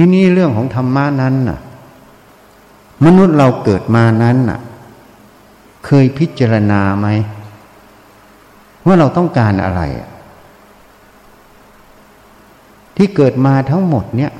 [0.00, 1.58] ที่นี่เรื่องของธรรมะนั้นน่ะ
[3.04, 4.60] มนุษย์เราเกิดมานั้นน่ะ
[5.86, 7.06] เคยพิจารณาไหม
[8.86, 9.82] ว่าเราต้องการอะไร
[12.96, 14.32] ที่เกิดมาทั้งหมดเนี่ย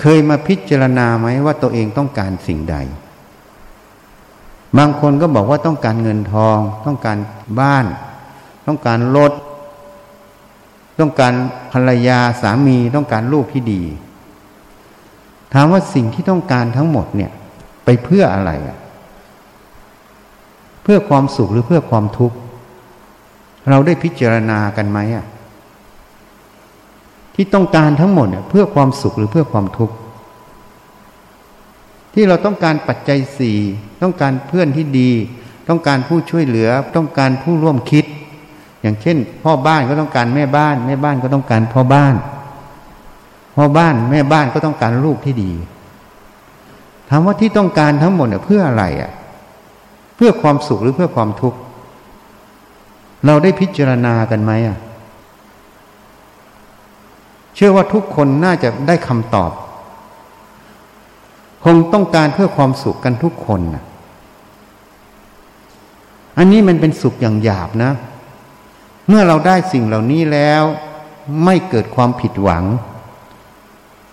[0.00, 2.76] เคยมาพิจารณาไหมว่าตัวเองต้องการสิ่งใด
[4.78, 7.18] บางคนก็บอกว่าต้องการเงินทอง ต้องการ
[7.60, 7.86] บ้าน
[8.66, 9.32] ต้องการรถ
[11.00, 11.32] ต้องการ
[11.72, 13.82] ภรรยาสามีต้องการลูกที่ดี
[15.52, 17.30] ถามว่าสิ่งที่ต้องการทั้งหมดเนี่ย
[17.84, 18.78] ไปเพื่ออะไรอะ
[20.82, 22.36] เพื่อความสุขหรือเพื่อความทุกข์
[23.70, 25.26] เราได้พิจารณากันไหมอะ
[27.34, 29.94] ที่ต้องการทั้งหมดเนี่ยเพื่อความสุขหรือเพื่อความทุกข์
[32.14, 33.58] ที่เราต้องการปัจจัยสี่
[34.02, 35.10] ต้องการเพื่อนที่ดี
[35.68, 38.04] ต้องการผู้ช่วยเหลือ ต้องการผู้ร่วมคิด
[38.82, 42.14] อย่างเช่น พ่อบ้านก็ต้องการแม่บ้าน แม่บ้านก็ต้องการพ่อบ้าน
[43.56, 45.52] พ่อบ้านแม่บ้านก็ต้องการลูกที่ดี
[47.08, 49.12] ถามว่าที่ต้องการทั้งหมดเนี่ยเพื่ออะไรอะ
[50.16, 51.58] เพื่อความสุขหรือเพื่อความทุกข์
[53.26, 54.78] เราได้พิจารณากันไหมอะ
[57.54, 59.50] เชื่อว่าทุกคนน่าจะได้คำตอบ
[61.64, 63.84] คงต้องการเพื่อความสุขกันทุกคนนะ
[66.38, 67.92] อันนี้มันเป็นสุขอย่างหยาบนะ
[69.08, 70.62] เมื่อเราได้สิ่งเหล่านี้แล้ว
[71.44, 72.64] ไม่เกิดความผิดหวัง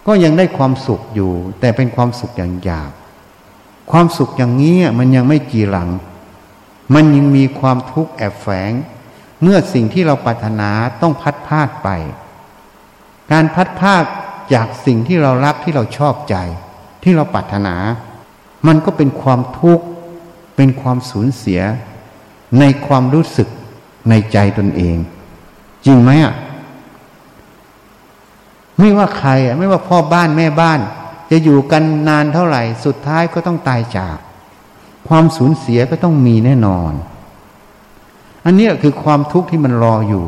[0.07, 2.91] ก็ยังได้ความสุขอยู่ แต่เป็นความสุขอย่างหยาบ
[3.91, 5.89] ความสุขอย่างนี้มันยังไม่จีหลัง
[6.95, 8.71] มันยังมีความทุกข์แอบแฝง
[9.41, 10.69] เมื่อสิ่งที่เราปรารถนา
[11.01, 11.89] ต้องพัดพาดไป
[13.31, 14.03] การพัดพาด
[14.53, 16.35] จากสิ่งที่เรารักที่เราชอบใจ
[17.03, 17.75] ที่เราปรารถนา
[18.67, 19.85] มันก็เป็นความทุกข์
[20.55, 21.61] เป็นความสูญเสีย
[22.59, 23.49] ในความรู้สึก
[24.09, 24.97] ในใจตนเอง
[25.85, 26.33] จริงไหมอะ
[28.77, 30.79] ไม่ว่าใครอะ ไม่ว่าพ่อบ้านแม่บ้าน
[31.31, 34.17] จะอยู่กันนานเท่าไหร่ สุดท้ายก็ต้องตายจาก
[35.07, 36.93] ความสูญเสียก็ต้องมีแน่นอน
[38.45, 40.25] อันนี้คือความทุกข์ที่มันรออยู่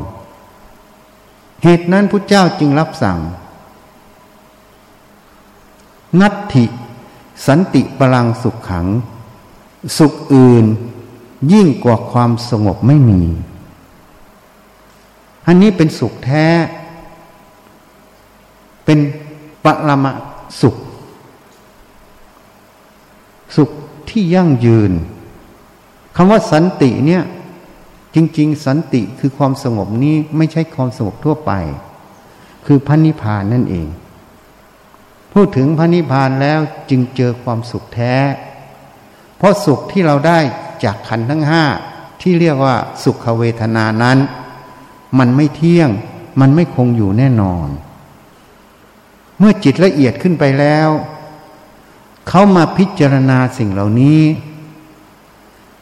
[1.63, 3.19] เหตุนั้นพุทธเจ้าจึงรับสั่ง
[6.21, 6.65] นัตถิ
[7.47, 8.87] สันติปรังสุขขัง
[9.97, 10.65] สุขอื่น
[11.53, 13.21] ยิ่งกว่าความสงบไม่มี
[15.51, 16.47] อันนี้เป็นสุขแท้
[18.85, 18.99] เป็น
[19.63, 20.13] ปรมะ
[20.61, 20.75] สุข
[23.55, 23.69] สุข
[24.09, 24.91] ที่ยั่งยืน
[26.15, 27.23] คำว่าสันติเนี่ย
[28.15, 31.51] จริง ๆ สันติคือความสงบนี้ไม่ใช่ความสงบทั่วไป
[32.65, 33.87] คือพระนิพพานนั่นเอง
[35.33, 36.59] พูดถึงพระนิพพานแล้ว
[36.89, 38.15] จึงเจอความสุขแท้
[39.37, 40.39] เพราะสุขที่เราได้
[40.83, 41.63] จากขันทั้งห้า
[42.21, 44.19] ที่เรียกว่าสุขเวทนานั้น
[45.19, 45.89] มันไม่เที่ยง
[46.39, 47.67] มันไม่คงอยู่แน่นอน
[49.37, 50.89] เมื่อจิตละเอียดขึ้นไปแล้ว
[52.27, 54.21] เขามาพิจารณาสิ่งเหล่านี้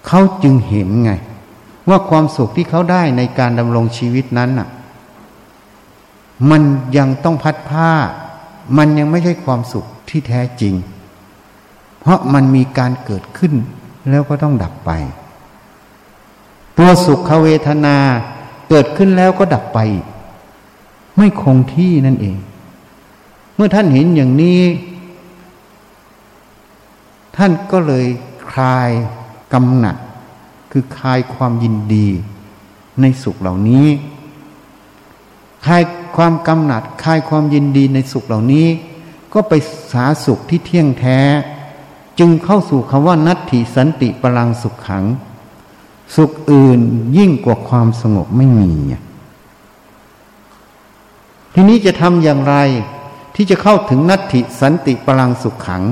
[0.07, 1.11] เขาจึงเห็นไง
[1.89, 4.67] ว่าความสุขที่เขาได้ในการดำรงชีวิตนั้นน่ะ
[6.49, 6.61] มัน
[6.97, 7.91] ยังต้องพัดผ้า
[8.77, 10.73] มันยังไม่ใช่ความสุขที่แท้จริง
[11.99, 13.53] เพราะมันมีการเกิดขึ้น
[14.09, 14.91] แล้วก็ต้องดับไป
[16.77, 17.97] ตัวสุขเวทนา
[18.69, 19.79] เกิดขึ้นแล้วก็ดับไป
[21.17, 22.37] ไม่คงที่นั่นเอง
[23.55, 24.61] เมื่อท่านเห็นอย่างนี้
[27.35, 28.05] ท่านก็เลย
[28.49, 28.89] คลาย
[29.53, 29.97] กำหนัด
[30.71, 32.07] คือคลายความยินดี
[33.01, 33.87] ในสุขเหล่านี้
[35.65, 35.81] คลาย
[36.15, 38.67] ความกำหนัด คลายความยินดีในสุขเหล่านี้
[39.33, 39.53] ก็ไป
[39.91, 41.19] สาสุขที่เที่ยงแท้
[42.19, 45.03] จึงเข้าสู่คำว่านัตถิสันติปรังสุขขัง
[46.15, 46.79] สุขอื่น
[47.17, 48.71] ยิ่งกว่าความสงบไม่มี
[51.53, 52.55] ทีนี้จะทำอย่างไร
[53.35, 55.83] ที่จะเข้าถึงนัตถิสันติพลังสุขขัง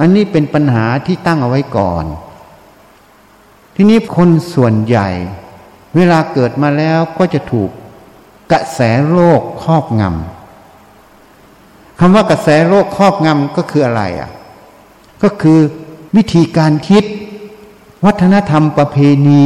[0.00, 2.04] อันนี้เป็นปัญหาที่ตั้งเอาไว้ก่อน
[3.74, 5.08] ทีนี้คนส่วนใหญ่
[5.96, 7.70] เวลาเกิดมาแล้วก็จะถูก
[8.52, 8.80] กระแส
[9.10, 14.30] โลกครอบงำคำว่ากระแสโลกครอบงำก็คืออะไรอะ
[15.22, 15.58] ก็คือ
[16.16, 17.04] วิธีการคิด
[18.06, 18.96] วัฒนธรรมประเพ
[19.28, 19.44] ณี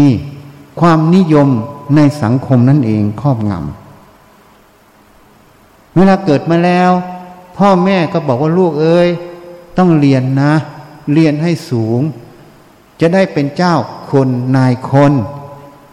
[0.81, 1.49] ความนิยม
[1.97, 6.91] ในสังคมนั่นเองครอบงำเวลาเกิดมาแล้ว
[7.57, 9.09] พ่อแม่ก็บอกว่าลูกเอ้ย
[9.79, 10.53] ต้องเรียนนะ
[11.13, 12.01] เรียนให้สูง
[13.01, 13.75] จะได้เป็นเจ้า
[14.11, 15.13] คนนายคน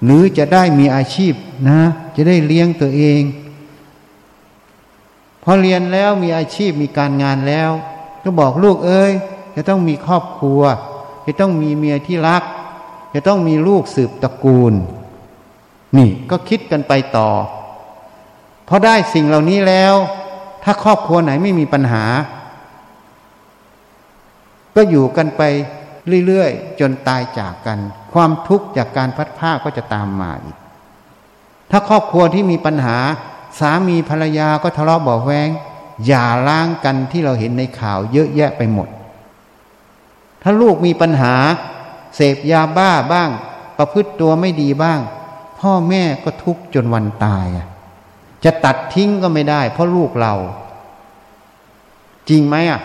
[0.03, 1.33] หรือจะได้มีอาชีพ
[1.69, 1.79] นะ
[2.15, 3.21] จะได้เลี้ยงตัวเอง
[5.43, 7.69] พอเรียนแล้วมีอาชีพมีการงานแล้ว
[8.23, 9.11] ก็บอกลูกเอ้ย
[9.55, 10.61] จะต้องมีครอบครัว
[11.25, 12.43] จะต้องมีเมียที่รัก
[13.13, 14.73] จะต้องมีลูกสืบตระกูล
[15.97, 17.29] นี่ก็คิดกันไปต่อ
[18.67, 19.93] พอได้สิ่งเหล่านี้แล้ว
[20.63, 22.03] ถ้าครอบครัวไหนไม่มีปัญหา
[24.75, 25.41] ก็อยู่กันไป
[26.25, 27.79] เรื่อยๆ จนตายจากกัน
[28.13, 30.57] ความทุกข์จากการพัดผ้าก็จะตามมาอีก
[31.71, 32.97] ถ้าครอบครัวที่มีปัญหา
[33.59, 35.49] สามีภรรยาก็ทะเลาะเบาแวง
[36.07, 38.87] อย่าล้างกันที่เราเห็นในข่าวเยอะแยะไปหมด
[40.41, 41.33] ถ้าลูกมีปัญหา
[42.15, 43.29] เสพยาบ้าบ้าง
[43.77, 44.99] ประพฤติตัวไม่ดีบ้าง
[45.59, 47.67] พ่อแม่ก็ทุกข์จนวันตายอะ
[48.43, 50.33] จะตัดทิ้งก็ไม่ได้ เพราะลูกเรา
[52.29, 52.81] จริงไหมอะ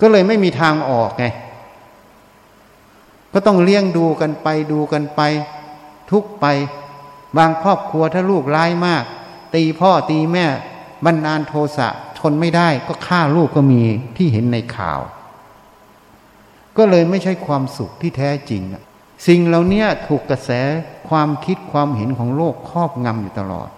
[0.00, 1.24] ก็เลยไม่มีทางออกไง
[3.32, 5.20] ก็ต้องเลี้ยงดูกันไปดูกันไป
[6.10, 6.46] ทุกไป
[7.36, 9.04] บางครอบครัวถ้าลูกร้ายมาก
[9.54, 10.46] ตีพ่อตีแม่
[11.04, 11.88] บันาลโทสะ
[12.18, 13.82] ทนไม่ได้ ก็ฆ่าลูกก็มี
[14.16, 15.00] ที่เห็นในข่าว
[16.78, 18.62] ก็เลยไม่ใช่ความสุขที่แท้จริง
[19.26, 20.50] สิ่งเหล่านี้ถูกกระแส
[21.08, 23.68] ความคิดความเห็นของโลกครอบงำอยู่ตลอด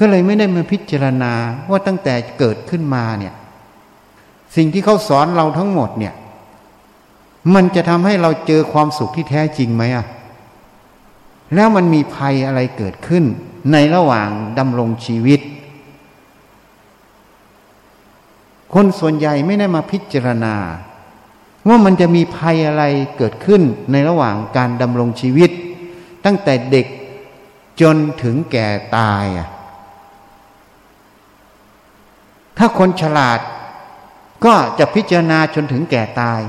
[0.00, 1.32] ก็เลยไม่ได้มาพิจารณา
[1.70, 3.34] ว่าตั้งแต่เกิดขึ้นมาเนี่ย
[4.56, 6.14] สิ่งที่เขาสอนเราทั้งหมดเนี่ย
[7.54, 10.06] มันจะทำให้เราเจอความสุขที่แท้จริงไหมอะ
[11.54, 13.24] แล้วมันมีภัยอะไรเกิดขึ้น
[13.72, 15.40] ในระหว่างดำรงชีวิต
[18.74, 20.54] คนส่วนใหญ่ไม่ได้มาพิจารณา
[21.68, 22.84] ว่ามันจะมีภัยอะไร
[23.16, 23.62] เกิดขึ้น
[23.92, 25.50] ในระหว่างการดำรงชีวิต
[26.24, 26.86] ตั้งแต่เด็ก
[27.80, 29.48] จนถึงแก่ตายอะ
[32.58, 33.38] ถ้าคนฉลาด
[34.44, 36.40] ก็จะพิจารณาจนถึงแก่ตาย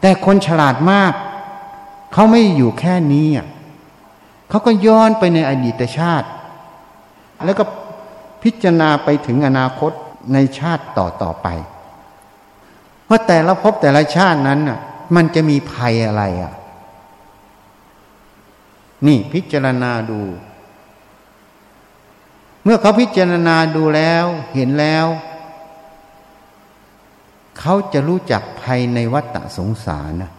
[0.00, 1.12] แต่คนฉลาดมาก
[2.12, 3.46] เขาไม่อยู่แค่นี้อะ
[4.48, 6.28] เขาก็ย้อนไปในอดีตชาติ
[7.44, 7.64] แล้วก็
[8.42, 9.92] พิจารณาไปถึงอนาคต
[10.32, 11.48] ในชาติต่อต่อไป
[13.06, 14.78] เพราแต่ละภพแต่ละชาตินั้นน่ะ
[15.14, 16.52] มันจะมีภัยอะไรอะ
[19.06, 20.20] นี่พิจารณาดู
[22.62, 24.24] เมื่อเขาพิจารณาดูแล้ว
[24.54, 25.06] เห็นแล้ว
[27.58, 30.30] เขาจะรู้จักภัยในวัฏสงสารนะ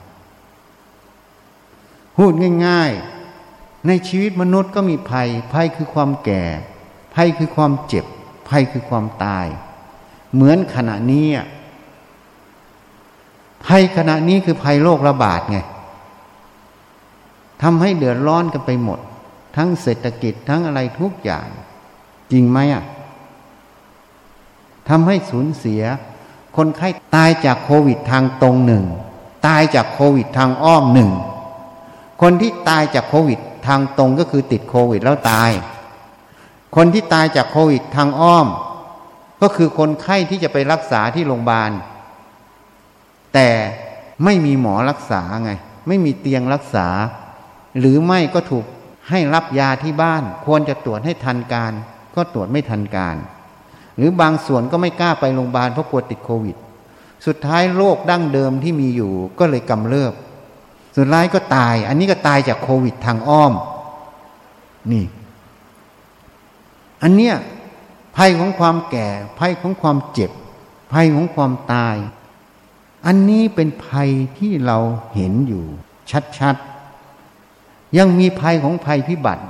[2.15, 2.33] พูด
[2.67, 6.43] ง่ายๆ ในชีวิตมนุษย์ก็มีภัย ภัยคือความแก่
[7.15, 8.05] ภัยคือความเจ็บ
[8.49, 9.47] ภัยคือความตาย
[10.33, 11.47] เหมือนขณะนี้อะ
[13.67, 15.57] ภัยขณะนี้คือภัยโรคระบาดไง
[17.61, 18.99] ทำให้เดือดร้อนกันไปหมด
[19.55, 21.47] ทั้งเศรษฐกิจทั้งอะไรทุกอย่าง
[22.31, 22.83] จริงไหมอะ
[24.89, 25.81] ทำให้สูญเสีย
[26.57, 28.83] คนไข้ตายจากโควิดทางตรงหนึ่ง
[29.47, 31.11] ตายจากโควิดทางอ้อมหนึ่ง
[32.21, 35.51] คนที่ตายจากโควิดทางตรงก็คือติดโควิดแล้วตาย
[36.75, 38.47] คนที่ตายจากโควิดทางอ้อม
[39.41, 41.71] ก็คือคนไข้ที่จะไปรักษาที่โรงพยาบาล
[43.37, 43.51] แต่
[44.25, 45.51] ไม่มีหมอรักษาไง
[45.87, 46.87] ไม่มีเตียงรักษา
[47.79, 48.65] หรือไม่ก็ถูก
[49.09, 51.73] ให้รับยาที่บ้าน ควรจะตรวจให้ทันการ
[52.15, 53.15] ก็ตรวจไม่ทันการ
[53.97, 56.55] หรือบางส่วนก็ไม่กล้าไปโรงพยาบาลเพราะกลัวติดโควิด
[57.25, 60.13] สุดท้ายโรคดั้งเดิมที่มีอยู่ก็เลยกำเริบ
[60.97, 63.53] สุดท้ายก็ตาย อันนี้ก็ตายจากโควิดทางอ้อม
[64.91, 65.05] นี่
[67.03, 67.35] อันเนี้ย
[68.15, 69.07] ภัยของความแก่
[69.39, 70.31] ภัยของความเจ็บ
[70.93, 71.95] ภัยของความตาย
[73.05, 74.77] อันนี้เป็นภัยที่เรา
[75.13, 75.63] เห็นอยู่
[76.39, 79.43] ชัดๆ ยังมีภัยของภัยพิบัติ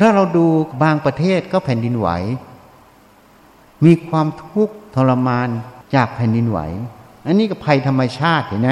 [0.00, 0.46] ถ้าเราดู
[0.82, 2.08] บางประเทศก็แผ่นดินไหว
[3.84, 5.48] มีความทุกข์ทรมาน
[5.94, 6.58] จากแผ่นดินไหว
[7.26, 8.70] อันนี้ก็ภัยธรรมชาติเห็นไหม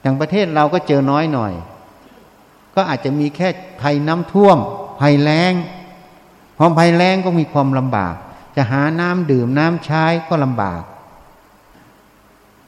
[0.00, 1.52] อย่างประเทศเราก็เจอน้อยหน่อย
[2.74, 3.48] ก็อาจจะมีแค่
[3.82, 4.58] ภัยน้ำท่วม
[5.00, 5.52] ภัยแล้ง
[6.56, 8.14] พอภัยแล้งก็มีความลำบาก
[8.56, 10.82] จะหาน้ำดื่มน้ำใช้ก็ลำบาก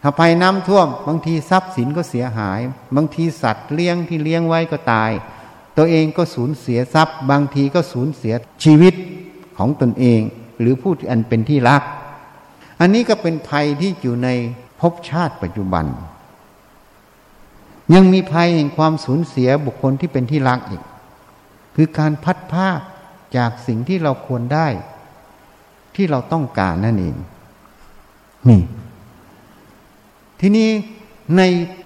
[0.03, 2.61] ถ้าภัยน้ำท่วม บางทีทรัพย์สินก็เสียหาย
[2.97, 5.11] บางทีสัตว์เลี้ยงที่เลี้ยงไว้ก็ตาย
[5.77, 8.95] ตัวเองก็สูญเสียทรัพย์ บางทีก็สูญเสียชีวิต
[9.59, 10.21] ของตนเอง
[10.61, 11.83] หรือผู้ที่อันเป็นที่รัก
[12.81, 14.29] อันนี้ก็เป็นภัยที่อยู่ใน
[14.81, 15.85] ภพชาติปัจจุบัน
[17.95, 20.83] ยังมีภัยแห่งความสูญเสียบุคคลที่เป็นที่รักอีก
[21.77, 22.69] คือการพัดผ้า
[23.37, 24.69] จากสิ่งที่เราควรได้
[25.99, 27.17] ที่เราต้องการนั่นเอง
[28.49, 28.63] นี่
[30.41, 30.69] ทีนี้
[31.37, 31.43] ใน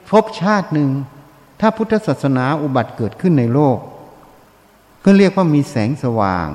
[0.08, 0.90] ภพชาติหนึ่ง
[1.60, 3.78] ถ้าพุทธศาสนาอุบัติเกิดขึ้นในโลก
[5.04, 6.48] ก็เรียกว่ามีแสงสว่าง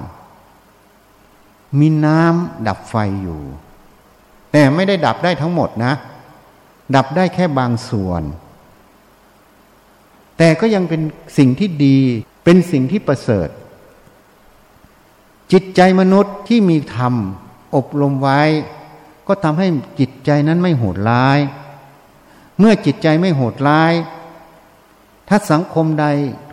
[1.80, 3.42] มีน้ำดับไฟอยู่
[4.52, 5.94] แต่ไม่ได้ดับได้ทั้งหมดนะ
[6.96, 8.24] ดับได้แค่บางส่วน
[10.38, 11.02] แต่ก็ยังเป็น
[11.38, 12.00] สิ่งที่ดี
[12.44, 13.50] เป็นสิ่งที่ประเสริฐ
[15.52, 17.14] จิตใจมนุษย์ที่มีธรรม
[17.78, 18.42] อบรมไว้
[19.28, 19.68] ก็ทำให้
[20.00, 21.40] จิตใจนั้นไม่โหดร้าย
[22.60, 23.94] เมื่อจิตใจไม่โหดร้าย
[25.28, 26.06] ถ้าสังคมใด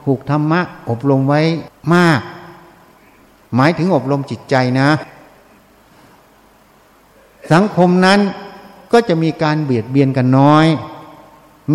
[0.05, 1.43] ถูกธรรมะอบรมไว้
[1.95, 2.21] มาก
[3.55, 4.91] หมายถึงอบรมจิตใจนะ
[7.53, 8.21] สังคมนั้น
[8.93, 10.67] ก็จะมีการเบียดเบียนกันน้อย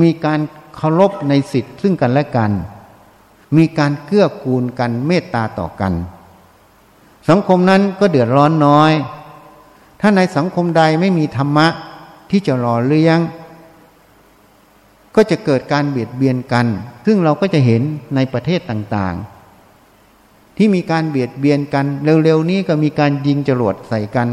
[0.02, 0.40] มีการ
[0.76, 2.52] เคารพในสิทธิ์ซึ่งกันและกัน
[3.58, 5.94] มีการเกื้อกูลกันเมตตาต่อกัน
[7.30, 8.92] สังคมนั้นก็เดือดร้อนน้อย
[10.02, 11.68] ถ้าในสังคมใดไม่มีธรรมะ
[12.32, 13.20] ที่จะหล่อเลี้ยง
[15.16, 16.66] ก็จะเกิดการเบียดเบียนกัน
[17.06, 17.82] ซึ่งเราก็จะเห็น
[18.16, 21.86] ในประเทศต่างๆ ที่มีการเบียดเบียนกัน
[22.24, 24.28] เร็วๆนี้ก็มีการยิงจรวดใส่กัน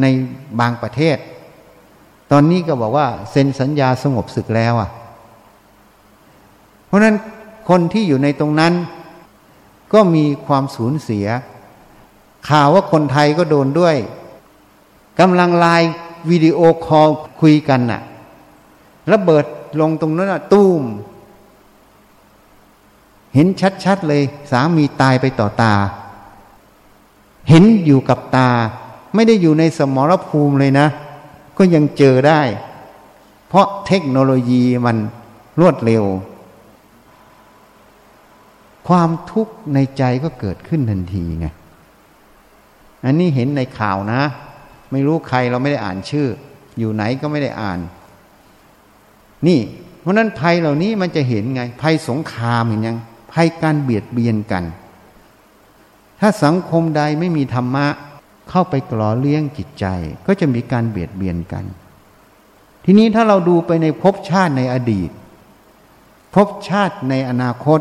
[0.00, 0.04] ใน
[0.60, 1.16] บางประเทศ
[2.30, 4.90] ตอนนี้ก็บอกว่าเซ็นสัญญาสงบศึกแล้วอะ
[6.86, 7.16] เพราะนั้น
[7.68, 8.72] คนที่อยู่ในตรงนั้น
[9.92, 11.26] ก็มีความสูญเสีย
[12.48, 13.96] ข่าวว่าคนไทยก็โดนด้วย
[15.20, 15.90] กำลังไลน์
[16.30, 17.08] วิดีโอคอล
[17.40, 18.02] คุยกันน่ะ
[19.12, 19.44] ระเบิด
[19.80, 20.82] ลงตรงนั้นน่ะตุ้ม
[23.34, 23.46] เห็น
[23.84, 25.74] ชัดๆเลย สามีตายไปต่อตา
[27.48, 28.50] เห็นอยู่กับตา
[29.14, 30.86] ไม่ได้อยู่ในสมรภูมิเลยนะ
[31.58, 32.40] ก็ยังเจอได้
[33.48, 34.96] เพราะเทคโนโลยีมัน
[35.60, 36.04] รวดเร็ว
[38.88, 41.46] ความทุกข์ในใจก็เกิดขึ้นทันทีไง
[43.04, 44.22] อันนี้เห็นในข่าวนะ
[44.92, 46.28] ไม่รู้ใครเราไม่ได้อ่านชื่อ
[46.78, 47.78] อยู่ไหนก็ไม่ได้อ่าน
[49.46, 49.60] นี่
[50.00, 52.98] เพราะนั้นภัยเหล่านี้มันจะเห็นไง ภัยสงครามเห็นยัง
[53.32, 54.64] ภัยการเบียดเบียนกัน
[56.20, 57.86] ถ้าสังคมใดไม่มีธรรมะ
[58.50, 59.86] เข้าไปกล่อเลี้ยงจิตใจ
[60.26, 61.64] ก็จะมีการเบียดเบียนกัน
[62.84, 65.10] ทีนี้ถ้าเราดูไปในภพชาติในอดีต
[66.34, 67.80] ภพชาติในอนาคต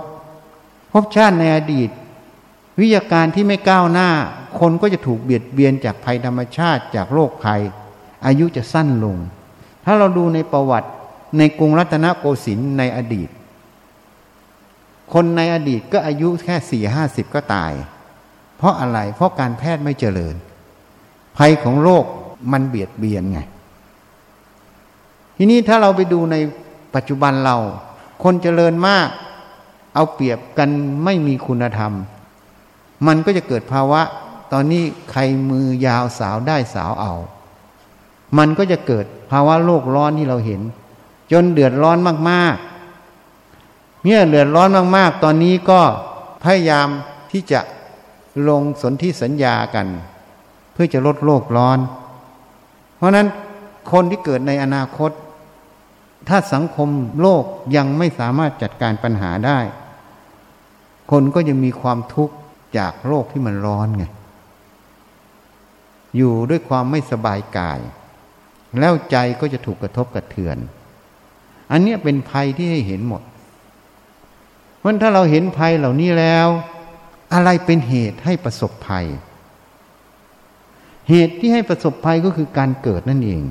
[0.91, 1.89] ภพชาติในอดีต
[2.79, 4.09] วิทยาการที่ไม่ก้าวหน้า
[4.59, 7.61] คนก็จะถูกเบียดเบียนจากภัยธรรมชาติจากโรคภัย
[8.25, 9.17] อายุจะสั้นลง
[9.85, 10.89] ถ้าเราดูในประวัติ
[11.37, 13.29] ในกรุงรัตนโกสินทร์ในอดีต
[15.13, 17.73] คนในอดีตก็อายุแค่สี่ห้าสิบก็ตาย
[18.57, 20.35] เพราะอะไรเพราะการแพทย์ไม่เจริญ
[21.37, 22.05] ภัยของโรค
[22.51, 23.39] มันเบียดเบียนไง
[25.37, 26.35] ทีนี้ถ้าเราไปดูใน
[26.95, 27.57] ปัจจุบันเรา
[28.23, 29.07] คนเจริญมาก
[29.95, 30.69] เอาเปรียบกัน
[31.03, 31.93] ไม่มีคุณธรรม
[33.07, 34.01] มันก็จะเกิดภาวะ
[34.51, 37.13] ตอนนี้ใครมือยาวสาวได้สาวเอา
[38.37, 40.61] มันก็จะเกิดภาวะโลกร้อนที่เราเห็น
[41.31, 41.97] จนเดือดร้อน
[42.29, 45.81] มากๆ เมื่อเดือดร้อนมากๆ ตอนนี้ก็
[46.43, 46.87] พยายาม
[47.31, 47.59] ที่จะ
[48.47, 49.87] ลงสนธิสัญญากัน
[50.73, 51.79] เพื่อจะลดโลกร้อน
[52.95, 53.27] เพราะนั้น
[53.91, 55.11] คนที่เกิดในอนาคต
[56.29, 56.89] ถ้าสังคม
[57.21, 57.43] โลก
[57.75, 59.59] ยังไม่สามารถจัดการปัญหาได้
[61.11, 62.35] คนก็จะมีความทุกข์
[62.77, 64.05] จากโรคที่มันร้อนไง
[66.15, 67.79] อยู่ด้วยความไม่สบายกาย
[68.79, 70.57] แล้วใจก็จะถูกกระทบกระเทือน
[71.71, 73.21] อันนี้เป็นภัยที่ให้เห็นหมด
[74.77, 76.47] เพราะถ้าเราเห็นภัยเหล่านี้แล้ว
[77.33, 79.05] อะไรเป็นเหตุให้ประสบภัย
[81.09, 83.41] เหตุที่ให้ประสบภัยก็คือการเกิดนั่นเอง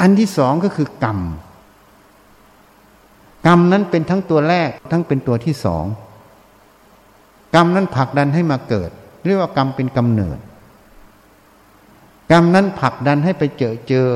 [0.00, 1.18] อันที่สองก็คือกรรม
[3.46, 5.84] กรรมนั้นเป็นทั้งตัวแรกทั้งเป็นตัวที่สอง
[7.54, 8.90] กรรมนั้นผลักดันให้มาเกิด
[9.24, 10.38] เรียกว่ากรรมเป็นกำเนิด
[12.30, 14.08] กรรมนั้นผลักดันให้ไปเจอเจอ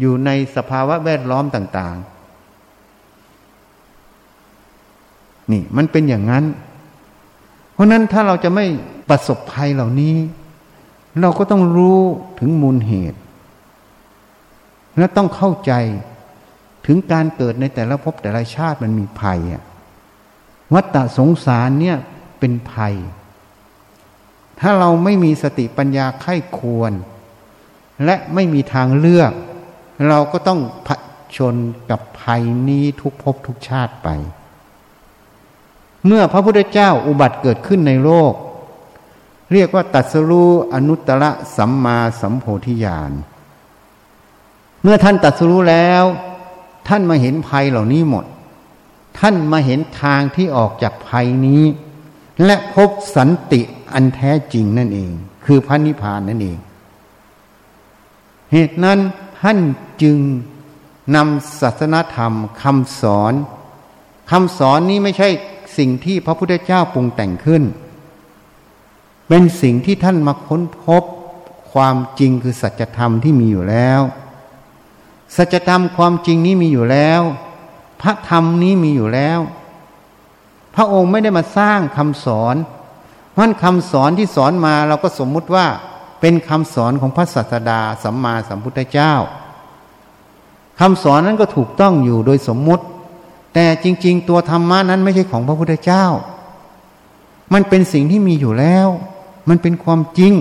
[0.00, 2.14] อยู่ในสภาวะแวดล้อมต่าง ๆ
[5.52, 6.44] นี่มันเป็นอย่างนั้น
[7.72, 8.64] เพราะนั้นถ้าเราจะไม่
[9.08, 10.16] ประสบภัยเหล่านี้
[11.20, 11.98] เราก็ต้องรู้
[12.40, 13.18] ถึงมูลเหตุ
[14.98, 15.72] และต้องเข้าใจ
[16.86, 19.62] ถึงการเกิดในแต่ละภพแต่ละชาติมันมีภัยอะ
[20.74, 21.96] วัฏฏสงสารเนี่ย
[22.38, 22.94] เป็นภัย
[24.60, 26.92] ถ้าเราไม่มีสติปัญญาไข้ควร
[28.04, 29.32] และไม่มีทางเลือก
[30.08, 30.88] เราก็ต้องผ
[31.36, 31.54] ชน
[31.90, 34.08] กับภัยนี้ทุกภพทุกชาติไป
[36.06, 38.32] เมื่อพระพุทธเจ้าอุบัติเกิดขึ้นในโลก
[39.52, 41.24] เรียกว่าตัสรู้อนุตตร
[41.56, 43.12] สัมมาสัมโพธิญาณ
[44.82, 46.04] เมื่อท่านตัดสู้แล้ว
[46.88, 48.24] ท่านมาเห็นภัยเหล่านี้หมด
[49.18, 51.62] ท่านมาเห็นทางที่ออกจากภัยนี้
[52.44, 53.60] และพบสันติ
[53.92, 55.10] อันแท้จริงนั่นเอง
[55.44, 56.58] คือพระนิพพานนั่นเอง
[58.52, 58.98] เหตุนั้น
[59.40, 59.58] ท่าน
[60.02, 60.18] จึง
[61.16, 63.32] นำศาสนธรรมคำสอน
[64.30, 65.28] คำสอนนี้ไม่ใช่
[65.78, 67.62] สิ่งที่พระพุทธเจ้าปรุงแต่งขึ้น
[69.28, 71.02] เป็นสิ่งที่ท่านมาค้นพบ
[71.72, 74.00] ความจริงคือสัจธรรมที่มีอยู่แล้ว
[75.36, 77.22] สัจธรรมความจริงนี้มีอยู่แล้ว
[78.00, 79.38] พระธรรมนี้มีอยู่แล้ว
[80.74, 82.56] พระองค์ไม่ได้มาสร้างคำสอน
[83.32, 85.66] เพราะคำสอนที่สอนมาเราก็สมมุติว่า
[86.20, 89.12] เป็นคำสอนของพระศาสดาสัมมาสัมพุทธเจ้า
[90.80, 92.84] คำสอนนั้นก็ถูกต้องอยู่โดยสมมุติ
[93.54, 96.04] แต่จริง ๆ ตัวธรรมะนั้นไม่ใช่ของพระพุทธเจ้า
[97.52, 98.88] มันเป็นสิ่งที่มีอยู่แล้ว
[99.48, 100.32] มันเป็นความจริง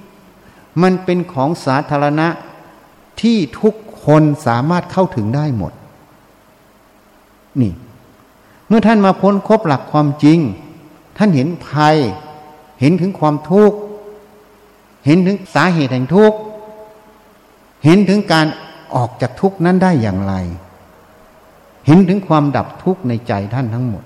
[0.83, 2.27] มันเป็นของสาธารณะ
[3.21, 5.73] ที่ทุก คนสามารถเข้าถึงได้หมด
[7.61, 7.73] นี่
[8.67, 10.39] เมื่อท่านมาพ้นครบหลักความจริง
[11.17, 11.97] ท่านเห็นภัย
[12.79, 13.77] เห็นถึงความทุกข์
[15.05, 16.37] เห็นถึงสาเหตุแห่งทุกข์
[17.85, 18.47] เห็นถึงการ
[18.95, 20.33] ออกจากทุกข์นั้นได้อย่างไร
[21.85, 24.03] เห็นถึงความดับทุกข์ในใจท่านทั้งหมด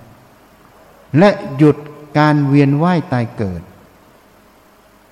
[1.17, 1.77] และหยุด
[2.17, 3.61] การเวียนว่ายตายเกิด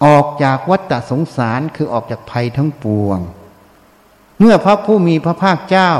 [0.05, 3.19] ออกจากวัฏสงสารคือออกจากภัยทั้งปวง
[4.39, 5.91] เมื่อพระผู้มีพระภาคเจ้า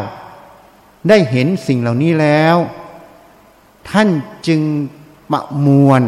[1.09, 2.57] ได้เห็นสิ่งเหล่านี้แล้ว
[3.89, 4.09] ท่าน
[4.47, 4.61] จึง
[5.31, 6.01] ประมวล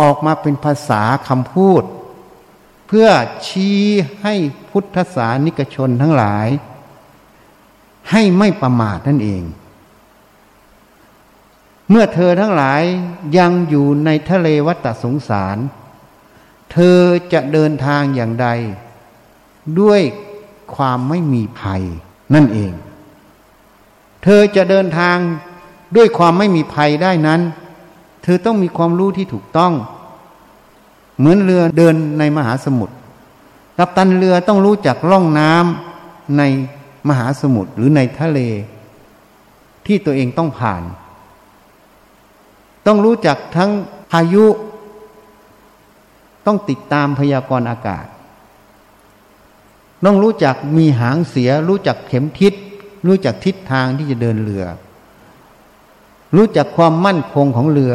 [0.00, 1.82] ออกมาเป็นภาษาคำพูด
[2.86, 3.08] เพื่อ
[3.46, 3.80] ชี้
[4.22, 4.34] ให้
[4.70, 6.48] พุทธศาสนิกชนทั้งหลาย
[8.10, 9.42] ให้ไม่ประมาทนั่นเอง
[11.90, 12.82] เมื่อเธอทั้งหลาย
[13.38, 15.58] ยังอยู่ในทะเลวัฏสงสาร
[16.72, 16.98] เธอ
[17.32, 18.48] จะเดินทางอย่างใด
[19.80, 20.00] ด้วย
[20.74, 21.82] ความไม่มีภัย
[22.34, 22.72] นั่นเอง
[24.22, 25.16] เธอจะเดินทาง
[25.96, 27.40] ด้วยความไม่มีภัยได้นั้น
[28.22, 29.72] เธอต้องมีความรู้ที่ถูกต้อง
[31.18, 32.94] เหมือนเรือเดินในมหาสมุทร
[33.78, 36.42] กัปตันเรือต้องรู้จักล่องน้ำใน
[37.08, 38.40] มหาสมุทรหรือในทะเล
[39.86, 40.82] ที่ตัวเองต้องผ่าน
[42.86, 43.70] ต้องรู้จักทั้ง
[44.10, 44.46] พายุ
[46.46, 48.06] ต้องติดตามพยากรณ์อากาศ
[50.04, 52.54] ต้องรู้จักมีหางเสีย รู้จักเข็มทิศ
[53.06, 54.64] รู้จักทิศทางที่จะเดินเรือ
[56.36, 57.94] รู้จักความมั่นคงของเรือ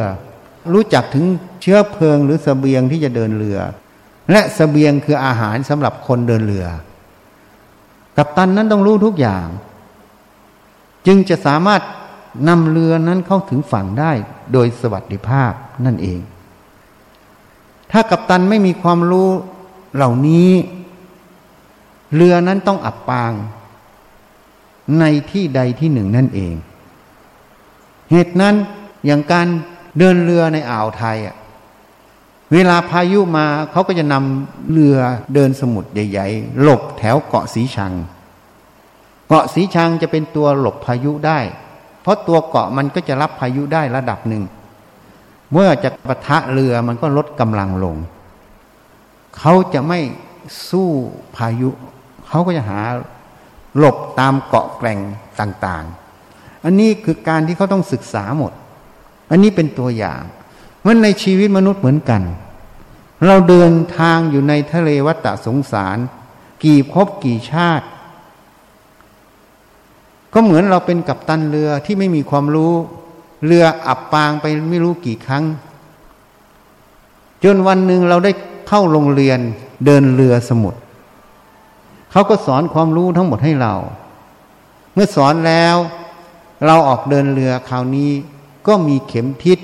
[0.74, 1.26] รู้จักถึง
[1.62, 3.60] เชื้อเพลิงหรือสเสบียงที่จะเดินเรือ
[4.32, 6.68] และสเสบียงคืออาหารสำหรับคนเดินเรือ
[8.18, 9.48] กัปตันนั้นต้องรู้ทุกอย่าง
[11.08, 11.82] จึงจะสามารถ
[12.50, 14.12] นำเรือนั้นเข้าถึงฝั่งได้
[14.54, 15.52] โดยสวัสดิภาพ
[15.86, 16.20] นั่นเอง
[17.92, 19.30] ถ้ากัปตันไม่มีความรู้
[19.96, 20.50] เหล่านี้
[22.16, 23.32] เรือนั้นต้องอับปาง
[25.00, 26.56] ในที่ใดที่หนึ่งนั่นเอง
[28.12, 28.56] เหตุนั้น
[29.06, 29.48] อย่างการ
[29.98, 31.36] เดินเรือในอ่าวไทยอะ
[32.54, 34.98] เวลาพายุมาเขาก็จะนำเรือ
[35.34, 37.94] เดินสมุทรใหญ่ๆหลบแถวเกาะสีชัง
[39.28, 41.40] เกาะสีชังจะเป็นตัวหลบพายุได้
[42.02, 44.44] เพราะตัวเกาะมันก็จะรับพายุได้ระดับหนึ่ง
[45.52, 47.98] เมื่อจะปะทะเรือมันก็ลดกำลังลง
[49.38, 50.00] เขาจะไม่
[50.70, 50.90] สู้
[51.36, 51.70] พายุ
[52.34, 52.82] เขาก็จะหา
[53.78, 55.00] หลบตามเกาะแกร่ง
[55.40, 58.52] ต่างๆ อันนี้คือการที่เขาต้องศึกษาหมด
[59.32, 60.22] อันนี้เป็นตัวอย่าง
[60.86, 62.22] มันในชีวิตมนุษย์เหมือนกัน
[63.26, 65.98] เราเดินทางอยู่ในทะเลวัฏสงสาร
[66.64, 67.88] กี่ภพกี่ชาติ
[70.34, 72.74] ก็เหมือนเราเป็นกัปตันเรือที่ไม่มีความรู้
[73.46, 75.44] เรืออับปางไปไม่รู้กี่ครั้ง
[77.44, 78.32] จนวันหนึ่งเราได้
[78.68, 79.40] เข้าโรงเรียน
[79.86, 80.80] เดินเรือสมุทร
[82.14, 83.76] เขาก็สอนความรู้ทั้งหมดให้เรา
[84.94, 85.76] เมื่อสอนแล้ว
[86.66, 88.12] เราออกเดินเรือคราวนี้
[88.68, 89.60] ก็มีเข็มทิศ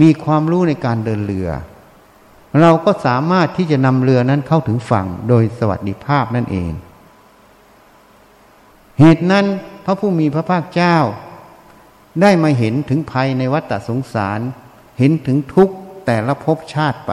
[0.00, 1.48] มีความรู้ในการเดินเรือ
[2.60, 6.72] เราก็สามารถที่จะนำเรือนั้นเข้าถึงฝั่งโดยสวัสดิภาพนั่นเอง
[9.00, 9.46] เหตุนั้น
[9.84, 10.96] พระผู้มีพระภาคเจ้า
[12.20, 14.40] ได้มาเห็นถึงภัยในวัฏสงสาร
[14.98, 15.74] เห็นถึงทุกข์
[16.06, 17.12] แต่ละภพชาติไป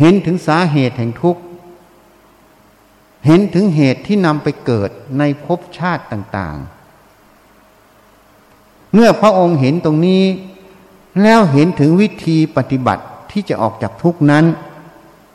[0.00, 1.40] เห็นถึงสาเหตุแห่งทุกข์
[3.26, 6.56] เห็นถึงเหตุที่นำไปเกิดในภพชาติต่าง
[8.14, 10.24] ๆ เมื่อพระองค์เห็นตรงนี้
[11.22, 14.44] แล้วเห็นถึงวิธีปฏิบัติที่จะออกจากทุกนั้น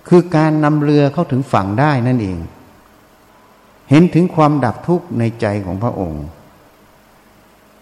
[0.08, 2.40] คือการนำเรือเข้าถึงฝั่งได้นั่นเอง
[3.90, 6.24] เห็นถึงความดับทุกข์ในใจของพระองค์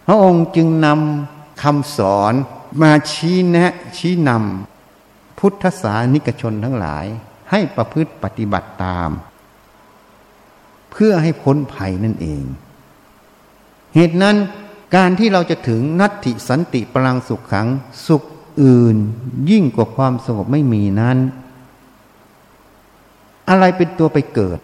[0.07, 2.33] พระองค์จึงนำคำสอน
[2.81, 7.05] มาชี้แนะชี้นำพุทธศาสนิกชนทั้งหลาย
[7.51, 9.09] ให้ประพฤติปฏิบัติตาม
[10.93, 12.43] เพื่อให้พ้นภัยนั่นเอง
[13.95, 14.35] เหตุนั้น
[14.95, 17.67] การที่เราจะถึงนัตติสันติพลังสุขขัง
[18.07, 18.23] สุข
[18.63, 18.97] อื่น
[19.49, 21.17] ยิ่งกว่าความสงบไม่มีนั้น
[23.49, 24.59] อะไรเป็นตัวไปเกิด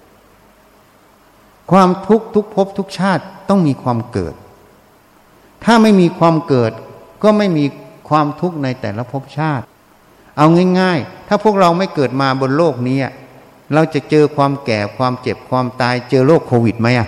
[1.71, 4.33] ความทุกข์ทุกภพทุกชาติต้องมีความเกิด
[5.63, 6.71] ถ้าไม่มีความเกิด
[7.23, 7.65] ก็ไม่มี
[8.09, 9.65] ความทุกข์ในแต่ละภพชาติ
[10.37, 10.47] เอา
[10.79, 12.97] ง่าย ๆ ถ้าพวกเราไม่เกิดมาบนโลกนี้
[13.73, 17.07] เราจะเจอความแก่ความเจ็บความตาย เจอโรคโควิดไหมอะ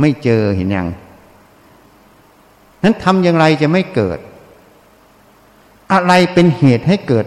[0.00, 0.88] ไม่เจอเห็นยัง
[2.82, 4.18] นั้นทำอย่างไรจะไม่เกิด
[5.92, 7.26] อะไรเป็นเหตุให้เกิด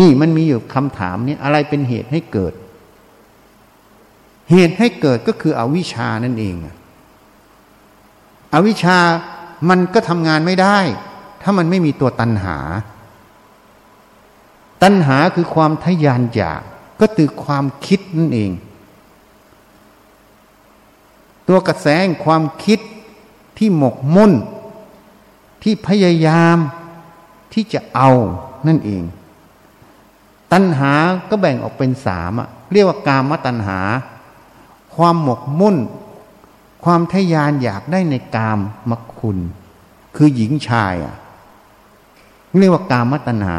[0.00, 2.52] นี่มันมีอยู่คำถามนี้อะไรเป็นเหตุให้เกิด
[4.50, 6.54] เหตุให้เกิดก็คืออวิชานั่นเอง
[8.54, 8.98] อวิชา
[9.68, 10.78] มันก็ทำงานไม่ได้
[11.42, 12.56] ถ้ามันไม่มีตัวตัณหา
[14.82, 16.62] ตัณหาคือความทยานอยาก
[17.00, 18.50] ก็คือความคิดนั่นเอง
[21.48, 22.78] ตัวกระแสงความคิด
[23.58, 24.32] ที่หมกมุ่น
[25.62, 26.58] ที่พยายาม
[27.52, 28.10] ที่จะเอา
[28.66, 29.02] นั่นเอง
[30.52, 30.92] ตัณหา
[31.30, 33.80] ก็แบ่งออกเป็นสามอะเรียกว่ากามตัณหา
[34.94, 35.76] ความหมกมุ่น
[36.84, 38.58] ความทยานอยากได้ในกาม
[38.90, 39.38] มคุณ
[40.16, 41.16] คือหญิงชายอะ
[42.60, 43.58] เรียกว่ากามตัณหา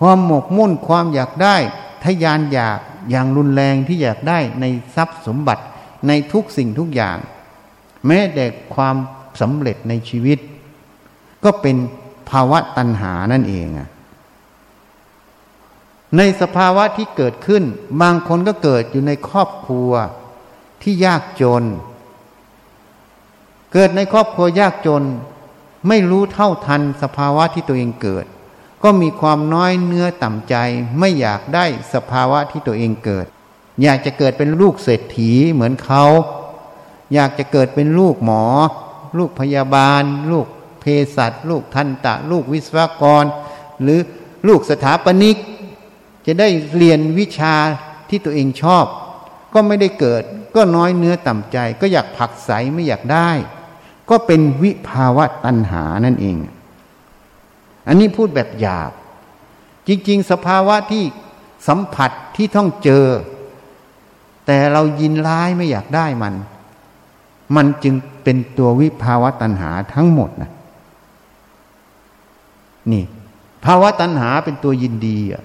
[0.00, 1.56] ความหมกมุ่นความอยากได้
[2.04, 2.80] ทยานอยาก
[3.10, 4.64] อย่างรุนแรงที่อยากได้ใน
[4.96, 5.64] ทรัพย์สมบัติ
[6.08, 7.18] ในทุกสิ่งทุกอย่าง
[8.06, 8.96] แม้แต่ความ
[9.40, 10.38] สำเร็จในชีวิต
[11.44, 11.76] ก็เป็น
[12.30, 13.88] ภาวะตัณหานั่นเองอะ
[16.16, 17.64] ในสภาวะที่เกิดขึ้น
[18.02, 19.90] บางคนก็เกิดอยู่ในครอบครัว
[20.82, 21.64] ที่ยากจน
[23.72, 25.04] เกิดในครอบครัวยากจน
[25.88, 28.26] ไม่รู้เท่าทันสภาวะที่ตัวเองเกิด
[28.82, 30.54] ก็มีความน้อยเนื้อต่ำใจ
[30.98, 33.26] ไม่อยากได้สภาวะที่ตัวเองเกิด
[33.82, 36.04] อยากจะเกิดเป็นลูกเศรษฐีเหมือนเขา
[37.14, 38.44] อยากจะเกิดเป็นลูกหมอ
[39.18, 40.46] ลูกพยาบาล ลูก
[40.80, 40.84] เภ
[41.16, 43.24] สัชลูกทันตะ ลูกวิศวกร
[43.82, 44.00] หรือ
[44.48, 45.36] ลูกสถาปนิก
[46.26, 47.54] จะได้เรียนวิชา
[48.08, 48.86] ที่ตัวเองชอบ
[49.54, 50.22] ก็ไม่ได้เกิด
[50.56, 53.30] ก็น้อยเนื้อต่ำใจ ก็อยากผักใสไม่อยากได้
[54.10, 56.36] ก็เป็นวิภาวะตัณหานั่นเอง
[57.86, 58.92] อันนี้พูดแบบหยาบ
[59.88, 61.04] จริง ๆ สภาวะที่
[61.68, 63.06] สัมผัสที่ต้องเจอ
[64.46, 66.34] แต่เรายินร้ายไม่อยากได้มัน
[67.56, 70.50] มันจึงเป็นตัววิภาวะตัณหาทั้งหมดนะ
[72.92, 73.04] นี่
[73.64, 75.44] ภาวะตัณหาเป็นตัวยินดีอะ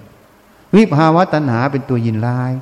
[0.76, 2.52] วิภาวะตัณหาเป็นตัวยินร้าย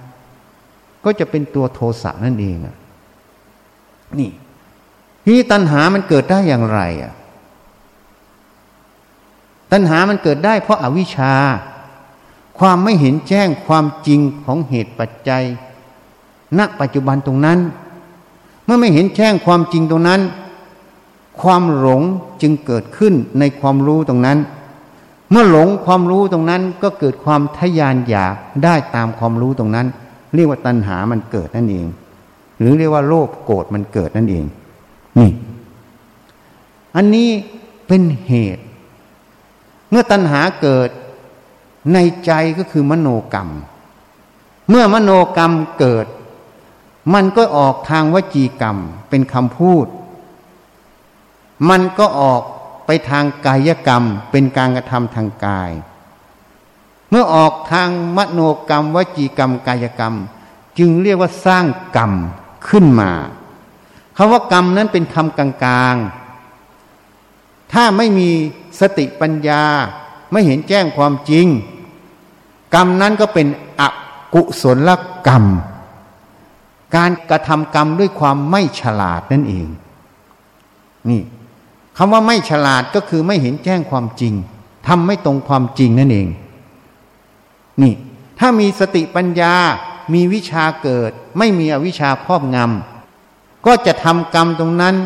[1.04, 2.76] ก็จะเป็นตัวโทสะนั่นเองอะ
[4.20, 4.30] นี่
[5.26, 7.12] ที่ตัณหามันเกิดได้อย่างไรอะ
[9.72, 11.34] ตัณหามันเกิดได้เพราะอาวิชชา
[12.58, 15.44] ความไม่เห็นแจ้งความจริงของเหตุปัจจัย
[16.58, 17.58] ณ ปัจจุบันตรงนั้น
[18.64, 20.20] เมื่อไม่เห็นแจ้งความจริงตรงนั้น
[21.40, 22.02] ความหลง
[22.42, 24.38] จึงเกิดขึ้นในความรู้ตรงนั้น
[25.30, 29.86] เมื่อหลงความรู้ตรงนั้นก็เกิดความทยานอยากได้ตามความรู้ตรงนั้น
[30.34, 31.86] เรียกว่าตัณหามันเกิดนั่นเอง
[32.58, 34.44] หรือเรียกว่าโลภโกรธมันเกิดนั่นเอง
[35.18, 35.30] นี่
[36.96, 37.28] อันนี้
[37.86, 38.64] เป็นเหตุ
[39.90, 40.90] เมื่อตัณหาเกิด
[41.92, 43.48] ในใจก็คือมโนกรรม
[44.68, 46.06] เมื่อมโนกรรมเกิด
[47.14, 48.76] มันก็ออกทางวจีกรรม
[49.08, 49.86] เป็นคำพูด
[51.68, 52.42] มันก็ออก
[52.86, 55.70] ไปทางกายกรรมเป็นการกระทำทางกาย
[57.10, 60.14] เมื่อออกทางมโนกรรม วจีกรรม กายกรรม
[60.78, 61.64] จึงเรียกว่าสร้าง
[61.96, 62.12] กรรม
[62.68, 63.10] ขึ้นมา
[64.16, 68.30] คำว่ากรรมนั้นเป็นคำกลางๆถ้าไม่มี
[68.80, 69.62] สติปัญญา
[70.32, 71.46] ไม่เห็นแจ้งความจริง
[72.74, 73.46] กรรมนั้นก็เป็น
[73.80, 73.82] อ
[74.34, 74.90] กุศล
[75.26, 75.44] กรรม
[76.96, 79.66] การกระทำกรรมด้วยความไม่ฉลาดนั่นเอง
[81.10, 81.22] นี่
[81.96, 84.34] คำว่าไม่ฉลาดก็คือไม่เห็นแจ้งความจริง
[84.86, 86.28] ทำไม่ตรงความจริงนั่นเอง
[87.82, 87.94] นี่
[88.38, 89.54] ถ้ามีสติปัญญา
[90.14, 94.96] มีวิชาเกิด ไม่มีอวิชชาครอบงำก็จะทำกรรมตรงนั้น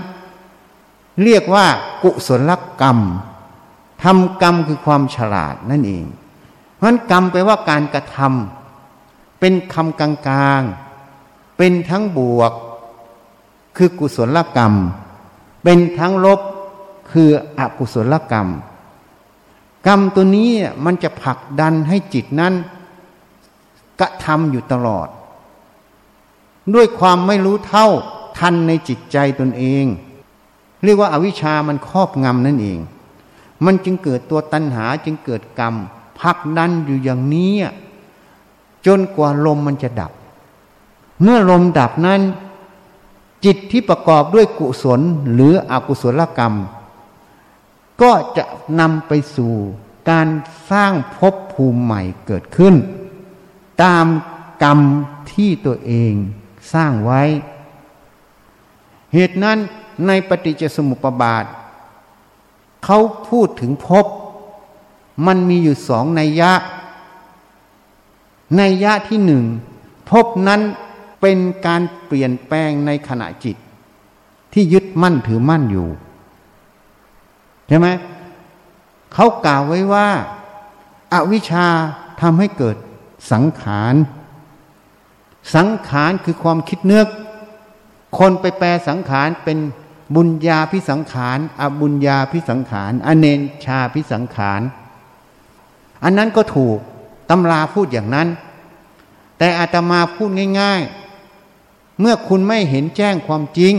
[1.22, 1.66] เรียกว่า
[2.02, 2.98] กุศลกรรม
[4.04, 6.04] ทำกรรมคือความฉลาดนั่นเอง
[6.74, 12.52] เพราะนั้นกรรมไปลว่าการกระทำเป็นคำกลางๆ เป็นทั้งบวก
[13.76, 14.74] คือกุศลกรรม
[15.64, 16.40] เป็นทั้งลบ
[17.12, 18.48] คืออกุศลกรรม
[19.86, 20.50] กรรมตัวนี้
[20.84, 22.54] มันจะผลักดันให้จิตนั้น
[24.00, 25.08] กระทำอยู่ตลอด
[26.74, 27.86] ด้วยความไม่รู้เท่า
[28.38, 29.84] ทันในจิตใจตนเอง
[30.84, 32.78] เรียกว่าอาวิชามันครอบงำนั่นเอง
[33.64, 35.74] มันจึงเกิดตัวตัณหาจึงเกิดกรรม
[36.20, 37.52] ผลักดันอยู่อย่างนี้
[38.86, 40.12] จนกว่าลมมันจะดับ
[41.22, 42.20] เมื่อลมดับนั้น
[43.44, 45.00] จิตที่ประกอบด้วยกุศล
[45.32, 46.54] หรืออกุศลกรรม
[48.02, 48.44] ก็จะ
[48.80, 49.54] นำไปสู่
[50.10, 50.28] การ
[50.70, 52.74] สร้างภพภูมิใหม่เกิดขึ้น
[53.82, 54.06] ตาม
[54.62, 54.78] กรรม
[55.32, 56.12] ที่ตัวเอง
[56.72, 57.22] สร้างไว้
[59.14, 59.58] เหตุนั้น
[60.06, 61.44] ในปฏิจจสมุปบาท
[62.84, 64.06] เขาพูดถึงภพ
[65.26, 66.52] มันมีอยู่สองนัยยะ
[68.60, 69.44] นัยยะที่หนึ่ง
[70.10, 70.60] ภพนั้น
[71.20, 73.56] เป็นการเปลี่ยนแปลงในขณะจิต
[74.52, 75.88] ที่ยึดมั่นถือมั่นอยู่
[77.68, 77.88] ใช่ไหม
[79.14, 80.08] เขากล่าวไว้ว่า
[81.12, 81.66] อาวิชชา
[82.20, 82.76] ทำให้เกิด
[83.32, 83.94] สังขาร
[85.54, 87.02] สังขารคือความคิดเนื้อ
[88.18, 89.58] คนไปแปลสังขารเป็น
[90.14, 94.60] บุญญาพิสังขารอบุญญาพิสังขารอเนนชาพิสังขาร
[96.02, 96.78] อันนั้นก็ถูก
[97.30, 98.28] ตำราพูดอย่างนั้น
[99.38, 100.82] แต่อาตมาพูดง่าย
[101.40, 103.74] ๆ เมื่อคุณไม่เห็นแจ้งความจริง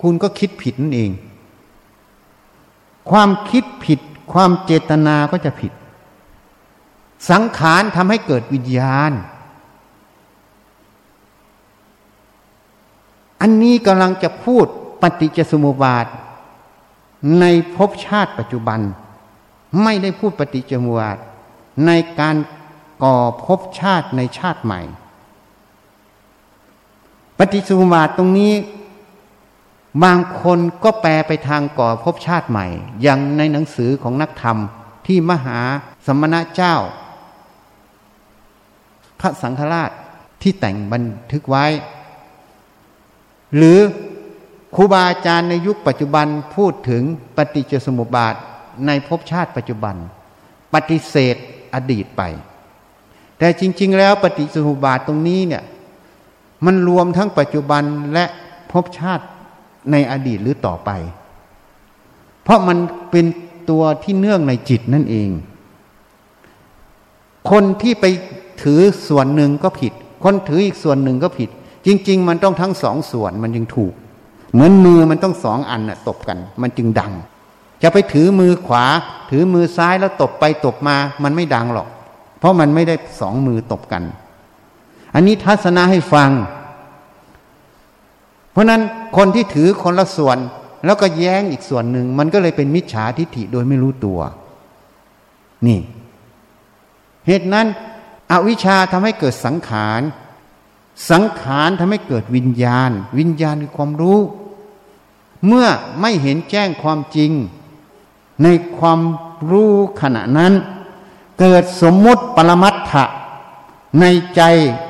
[0.00, 1.10] คุณก็คิดผิดนั่นเอง
[3.10, 4.00] ความคิดผิด
[4.32, 5.72] ความเจตนาก็จะผิด
[7.30, 9.12] สังขารทำให้เกิดวิญญาณ
[13.40, 14.66] อันนี้กำลังจะพูด
[15.02, 16.06] ปฏิจจสมุปบาท
[17.40, 17.44] ใน
[17.76, 18.80] ภพชาติปัจจุบัน
[19.82, 21.18] ไม่ได้พูดปฏิจจสมุปบาท
[21.86, 22.36] ในการ
[23.02, 24.80] ก่อภพชาติในชาติใหม่
[27.38, 28.52] ปฏิสุมาตรงนี้
[30.04, 32.66] บางคนก็แปลไปทางก่อภพชาติใหม่
[33.02, 34.58] อย่างในหนังสือของนักธรรม
[35.06, 35.58] ที่มหา
[36.06, 36.76] สมณะเจ้า
[39.20, 39.90] พระสังฆราช
[40.42, 41.66] ที่แต่งบันทึกไว้
[43.56, 43.78] หรือ
[44.76, 47.02] ครูบาอาจารย์ในยุคปัจจุบันพูดถึง
[47.36, 48.34] ปฏิจจสมุปบาท
[48.86, 49.96] ในภพชาติปัจจุบัน
[50.74, 51.36] ปฏิเสธ
[51.74, 52.22] อดีตไป
[53.38, 55.62] แต่จริง ๆ แล้วปฏิจจสมุปบาทตรงนี้เนี่ย
[56.66, 58.24] มันรวมทั้งปัจจุบันและ
[58.70, 59.24] ภพชาติ
[59.90, 60.90] ในอดีตหรือต่อไป
[62.42, 62.78] เพราะมัน
[63.10, 63.26] เป็น
[63.70, 65.28] ตัวที่เนื่องในจิตนั่นเอง
[67.50, 68.04] คนที่ไป
[68.62, 69.92] ถือส่วนหนึ่งก็ผิด
[70.24, 71.48] คนถืออีกส่วนหนึ่งก็ผิด
[71.86, 73.94] จริง ๆ มันต้องทั้งสองส่วนมันจึงถูก
[74.52, 77.12] เหมือนมือมันต้องสองอันน่ะตบกัน มันจึงดัง
[77.82, 78.84] จะไปถือมือขวา
[79.30, 81.88] ถือมือซ้ายแล้วตบไปตบมา มันไม่ดังหรอก
[82.38, 84.02] เพราะมันไม่ได้สองมือตบกัน
[85.14, 86.30] อันนี้ทัศนะให้ฟัง
[88.52, 88.82] เพราะนั้น
[89.16, 90.38] คนที่ถือคนละส่วน
[90.84, 94.20] แล้วก็แย้งอีกส่วนหนึ่ง มันก็เลยเป็นมิจฉาทิฏฐิโดยไม่รู้ตัว
[95.66, 95.80] นี่
[97.26, 97.66] เหตุนั้น
[98.32, 100.00] อวิชชาทำให้เกิดสังขาร
[101.10, 104.18] สังขารทำให้เกิดวิญญาณ วิญญาณคือความรู้
[105.46, 105.66] เมื่อ
[106.00, 107.30] ไม่เห็นแจ้งความจริง
[108.42, 108.46] ใน
[108.78, 109.00] ความ
[109.50, 110.52] รู้ขณะนั้น
[111.38, 113.04] เกิดสมมุติปรมัตถะ
[114.00, 114.04] ใน
[114.36, 114.42] ใจ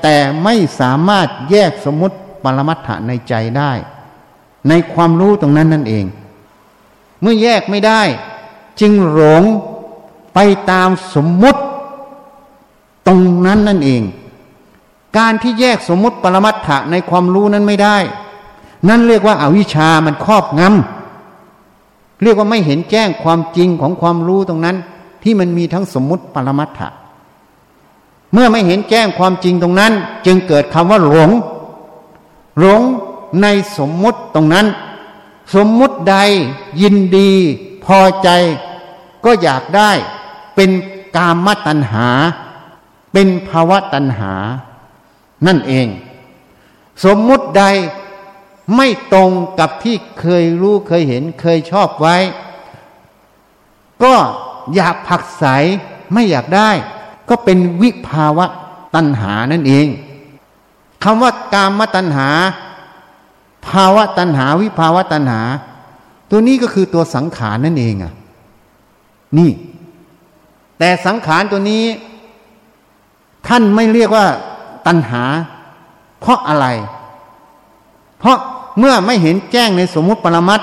[0.02, 3.72] แต่ไม่สามารถแยกสมมุติปรมัตถะในใจได้
[4.68, 6.04] ในความรู้ตรงนั้นนั่นเอง
[7.20, 8.02] เมื่อแยกไม่ได้
[8.80, 9.42] จึงหลง
[10.34, 10.38] ไป
[10.70, 11.60] ตามสมมุติ
[13.06, 14.02] ตรงนั้นนั่นเอง
[15.16, 17.96] การที่แยกสมมติปรมัตถะในความรู้นั้นไม่ได้
[18.88, 24.76] นั่นเรียกว่าอาวิชามันครอบงำเรียกว่าไม่เห็นแจ้งความจริงของความรู้ตรงนั้น
[25.22, 26.88] ที่มันมีทั้งสมมุติปรมัตถะ
[28.32, 29.92] เมื่อไม่เห็นแจ้งความจริงตรงนั้น
[30.26, 31.30] จึงเกิดคำว่าหลง
[32.58, 32.82] หลง
[33.42, 33.46] ใน
[33.78, 34.66] สมมุติตรงนั้น
[35.54, 36.16] สมมุติใด
[36.80, 37.30] ยินดี
[37.84, 38.28] พอใจ
[39.24, 39.90] ก็อยากได้
[40.54, 40.70] เป็น
[41.16, 42.08] กามตัณหา
[43.12, 44.32] เป็นภาวะตัณหา
[45.46, 45.86] นั่นเอง
[47.04, 47.64] สมมุติใด
[48.76, 52.16] ไม่ตรงกับที่เคยรู้เคยเห็นเคยชอบไว้
[54.02, 54.14] ก็
[54.74, 55.44] อยากผักใส
[56.12, 56.70] ไม่อยากได้
[57.28, 58.46] ก็เป็นวิภาวะ
[58.94, 59.86] ตัณหานั่นเอง
[61.04, 62.28] คำว่ากามตัณหา
[63.68, 65.42] ภาวะตัณหา วิภาวะตัณหา
[66.30, 68.12] ตัวนี้ก็คือตัวสังขารนั่นเองอะ
[69.38, 69.50] นี่
[70.78, 71.84] แต่สังขารตัวนี้
[73.46, 74.26] ท่านไม่เรียกว่า
[74.86, 75.24] ตัณหา
[76.20, 76.66] เพราะอะไร
[78.18, 78.38] เพราะ
[78.78, 80.60] เมื่อไม่เห็นแจ้งในสมมุติปรมัต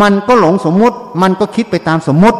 [0.00, 2.38] มันก็หลงสมมุติ มันก็คิดไปตามสมมุติ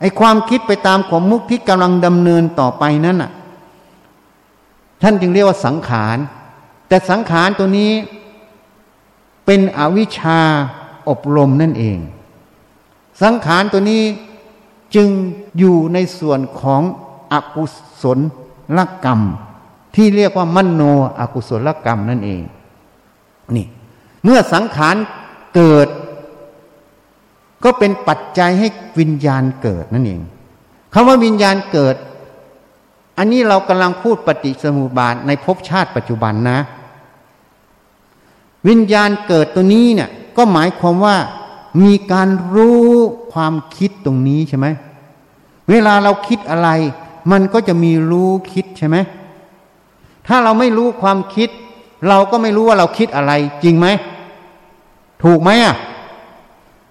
[0.00, 3.30] ไอความคิดไปตามความมุกที่กำลังดำเนินต่อไปนั้นน่ะ
[5.02, 6.16] ท่านจึงเรียกว่าสังขาร
[6.88, 7.92] แต่สังขารตัวนี้
[9.44, 10.40] เป็นอวิชชา
[11.08, 11.98] อบรมนั่นเอง
[13.22, 14.02] สังขารตัวนี้
[14.94, 15.08] จึง
[15.58, 16.82] อยู่ในส่วนของ
[17.32, 17.64] อกุ
[18.02, 18.18] ศล
[18.76, 19.20] ลกรรม
[19.94, 20.82] ที่เรียกว่ามโน
[21.18, 22.42] อกุศลกรรมนั่นเอง
[23.56, 23.66] นี่
[24.24, 24.96] เมื่อสังขาร
[25.54, 25.88] เกิด
[27.64, 30.20] ก็เป็นปัจจัยให้วิญญาณเกิดนั่นเอง
[30.92, 31.96] คำว่าวิญญาณเกิด
[33.18, 36.58] อันนี้เรากำลังพูดปฏิสมุบาทในภพชาติปัจจุบันนะ
[38.68, 41.16] วิญญาณเกิดตัวนี้เนี่ย ก็หมายความว่า
[41.82, 42.84] มีการรู้
[43.32, 44.66] ความคิดตรงนี้ใช่ไหม
[45.70, 46.68] เวลาเราคิดอะไร
[47.30, 48.96] มันก็จะมีรู้คิดใช่ไหม
[50.26, 51.48] ถ้าเราไม่รู้ความคิด
[52.08, 53.32] เราก็ไม่รู้ว่าเราคิดอะไร
[53.62, 53.86] จริงไหม
[55.22, 55.76] ถูกไหมอะ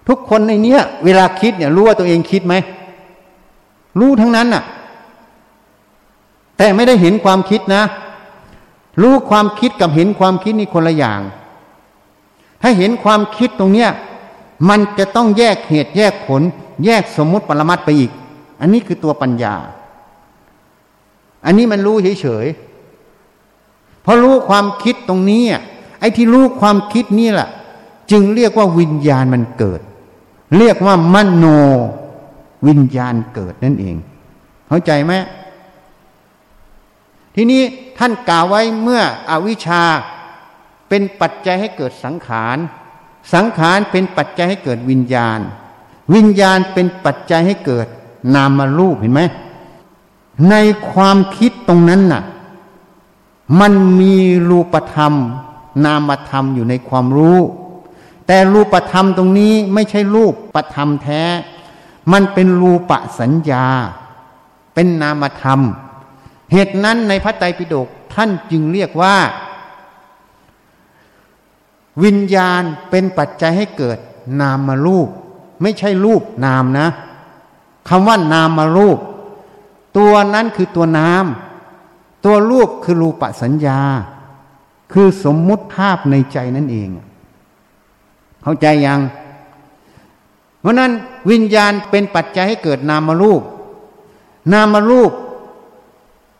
[0.08, 2.54] ทุกคนในเนี้ย เวลาคิดเนี่ย รู้ว่าตัวเองคิดไหม
[4.00, 4.64] รู้ทั้งนั้นน่ะ
[6.58, 7.82] แต่ไม่ได้เห็นความคิดนะ
[9.02, 11.20] รู้ความคิดกับเห็นความคิดนี่คนละอย่าง
[12.62, 13.90] ถ้าเห็นความคิดตรงเนี้ย
[14.68, 16.42] มันจะต้องแยกเหตุแยกผล
[16.84, 18.10] แยกสมมุติปรมัตไปอีก
[18.60, 19.54] อันนี้คือตัวปัญญา
[21.44, 22.73] อันนี้มันรู้เฉยๆ
[24.04, 25.42] พอรู้ความคิดตรงนี้
[26.00, 27.48] ไอ้ที่รู้ความคิดนี่แหละ
[28.10, 29.80] จึงเรียกว่าวิญญาณมันเกิด
[30.58, 31.44] เรียกว่ามโน
[32.68, 33.96] วิญญาณเกิดนั่นเอง
[34.68, 35.12] เข้าใจไหม
[37.34, 37.62] ทีนี้
[37.98, 39.82] ท่านกล่าวไว้เมื่ออวิชชา
[40.88, 42.58] เป็นปัจจัยให้เกิดสังขาร
[43.34, 45.40] สังขารเป็นปัจจัยให้เกิดวิญญาณ
[46.14, 47.86] วิญญาณเป็นปัจจัยให้เกิด
[48.34, 49.22] นามรูปเห็นไหม
[50.50, 50.54] ใน
[50.90, 52.22] ความคิดตรงนั้นน่ะ
[53.60, 54.16] มันมี
[54.48, 55.14] รูปธรรม
[55.84, 57.38] นามธรรมอยู่ในความรู้
[58.26, 61.22] แต่รูปธรรมตรงนี้ไม่ใช่รูปประธรรมแท้
[62.12, 63.66] มันเป็นรูปสัญญา
[64.74, 65.60] เป็นนามธรรม
[66.52, 69.16] เหตุนั้นในพระไตรปิฎกท่านจึงเรียกว่า
[72.04, 73.98] วิญญาณเป็นปัจจัยให้เกิด
[74.40, 75.08] นามมารูป
[75.62, 76.88] ไม่ใช่รูปนามนะ
[77.88, 78.98] คำว่านามมารูป
[79.96, 81.24] ตัวนั้นคือตัวนาม
[82.24, 83.80] ตัวรูปคือรูปสัญญา
[84.92, 86.88] คือสมมุติภาพในใจนั่นเอง
[88.42, 89.00] เข้าใจยัง
[90.60, 90.92] เพราะนั้น
[91.30, 93.42] วิญญาณเป็นปัจจัยให้เกิดนามรูป
[94.52, 95.12] นามรูป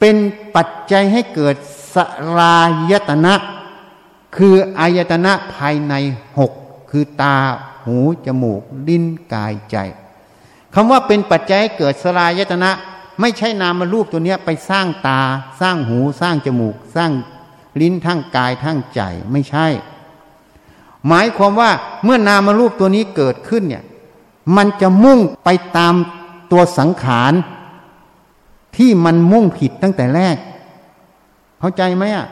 [0.01, 0.17] เป็น
[0.57, 1.57] ปัจจัยให้เกิด
[1.95, 1.97] ส
[2.39, 2.59] ลา
[2.91, 3.35] ยตนะ
[4.37, 5.95] คืออายตนะภายใน
[6.39, 6.53] หก
[6.91, 7.37] คือตา
[7.85, 9.77] หูจมูก ลิ้นกายใจ
[10.75, 12.71] คำว่าเป็นปัจจัยให้เกิดสลายตนะ
[13.21, 15.21] ไม่ใช่นามารูปตัวนี้ไปสร้างตา
[15.61, 17.11] สร้างหูสร้างจมูก สร้าง
[17.81, 19.01] ลิ้นทั้งกายทั้งใจ
[19.33, 19.67] ไม่ใช่
[21.07, 21.71] หมายความว่า
[22.05, 23.85] เมื่อนามารูปตัวนี้เกิดขึ้นเนี่ย
[24.57, 25.95] มันจะมุ่งไปตาม
[26.53, 27.33] ตัวสังขาร
[28.77, 30.37] ที่มันมุ่งผิดตั้งแต่แรก
[31.61, 32.27] เข้าใจไหมอะ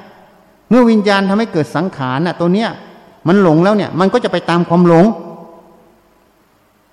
[0.69, 2.71] เมื่อวิญญาณทำให้เกิดสังขารน่ะตัวเนี้ย
[3.29, 5.07] มันหลงแล้วเนี่ย มันก็จะไปตามความหลง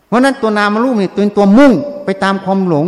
[0.07, 1.71] เพราะนั้นตัวนามารูปเนี่ยเป็นตัวมุ่ง
[2.05, 2.85] ไปตามความหลง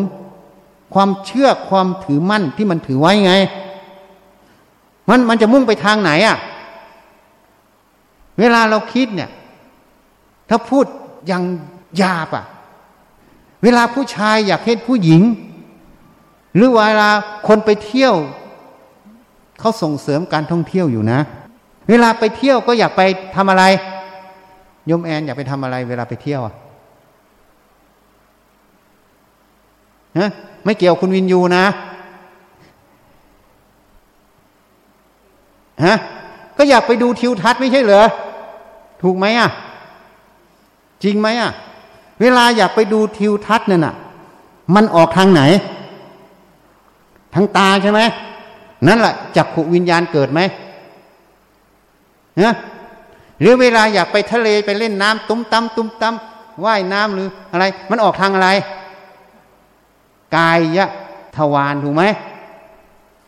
[0.94, 3.34] ความเชื่อความถือมั่นที่มันถือไว้ไง
[5.10, 6.38] มันมันจะมุ่งไปทางไหนอะ่ะ
[8.40, 9.30] เวลาเราคิดเนี่ย
[10.50, 10.86] ถ้าพูด
[11.28, 11.44] อย่าง
[11.98, 12.46] หยาบอะ่ะ
[13.64, 15.22] เวลาผู้ชายอยากเห็นผู้หญิง
[16.56, 17.10] หรือเวลา
[17.48, 18.16] คนไปเที่ยว
[19.60, 21.20] เขาส่งเสริมการท่องเที่ยวอยู่นะ
[21.90, 23.02] เวลาไปเที่ยวก็อยากไป
[23.36, 23.64] ทำอะไร
[24.90, 26.54] ยมแอนอยากไปทำอะไร เวลาไปเที่ยวอะ
[30.20, 30.30] ฮะ
[30.66, 31.66] ไม่เกี่ยวคุณวินยูนะ
[35.86, 35.96] ฮะ
[36.58, 38.08] ก็อยากไปดูทิวทัศน์ไม่ใช่เหรอ
[39.02, 39.50] ถูกไหมอะ
[41.04, 41.52] จริงไหมอะ
[42.22, 43.96] เวลาอยากไปดูทิวทัศน์นั่นน่ะ
[44.76, 45.42] มันออกทางไหน
[47.34, 48.02] ทางตาใช่ไหม
[48.88, 50.40] นั่นแหละจักขุวิญญาณเกิดไหม
[52.42, 52.54] นะ
[53.40, 56.16] หรือเวลาอยากไปทะเลไปเล่นน้ำตุ้มตั้มตุ้มตั้ม
[56.66, 58.50] ว่ายน้ำหรืออะไร มันออกทางอะไร
[60.36, 60.90] กายยะ
[61.36, 62.04] ทวารถูกไหม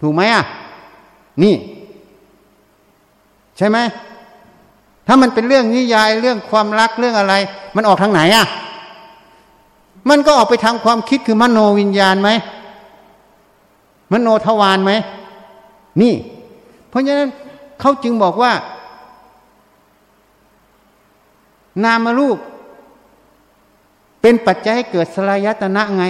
[0.01, 0.43] ถูกไหมอะ
[1.43, 1.55] นี่
[3.57, 3.77] ใช่ไหม
[5.07, 7.33] ถ้ามันเป็นเรื่องนิยายเรื่องความรักเรื่องอะไร
[7.75, 8.45] มันออกทางไหนอะ
[10.09, 12.29] มันก็ออกไปทางความคิดคือมโนวิญญาณไหม
[14.11, 14.91] มโนทวารไหม
[16.01, 16.13] นี่
[16.89, 17.29] เพราะฉะนั้น
[17.79, 18.51] เขาจึงบอกว่า
[21.83, 22.37] นามรูป
[24.21, 26.05] เป็นปัจจัยให้เกิดสลายตนะไง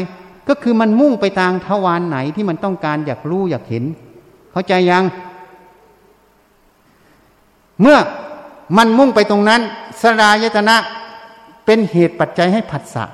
[0.47, 3.83] ก็คือมันมุ่งไปทางทวารไหนที่มันต้องการอยากรู้อยากเห็น
[4.51, 5.03] เข้าใจยัง
[7.81, 7.97] เมื่อ
[8.77, 9.61] มันมุ่งไปตรงนั้น
[10.01, 10.75] สลายตนะ
[11.65, 13.05] เป็นเหตุปัจจัยให้ผัสสะ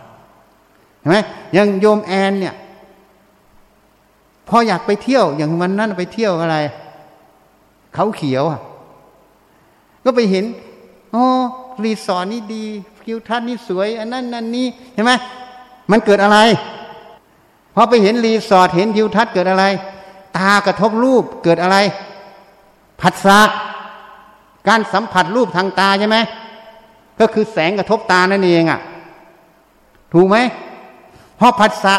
[0.99, 1.17] เห็นไหม
[1.53, 2.55] อย่างโยมแอนเนี่ย
[4.47, 6.57] พออยากไปเที่ยว อย่างวันนั้นไปเที่ยวอะไร
[7.93, 8.59] เขาเขียวอะ
[10.03, 10.45] ก็ไปเห็น
[11.13, 11.23] อ๋อ
[11.83, 12.65] รีสอร์ทนี่ดี
[13.05, 15.11] คิวทัศน์นี่สวย อันนั้นนั่นนี่เห็นไหม
[15.91, 16.39] มันเกิดอะไร
[17.75, 19.65] พอไปเห็นรีสอร์ทเห็นทิวทัศน์เกิดอะไร
[20.37, 21.77] ตากระทบรูปเกิดอะไร
[23.01, 23.39] ผัสสะ
[24.67, 26.17] การสัมผัสรูปทางตาใช่ไหม
[27.19, 28.79] ก็คือแสงกระทบตานั่นเองอะ่ะ
[30.13, 30.37] ถูกไหม
[31.39, 31.95] พอผัสสะ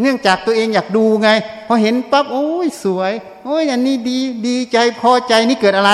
[0.00, 1.30] เนื่องจากตัวเองอยากดูไง
[1.66, 3.12] พอเห็นปั๊บโอ้ยสวย
[3.44, 5.92] โอ้ยอันนี้ดี ดีใจพอใจนี่เกิดอะไร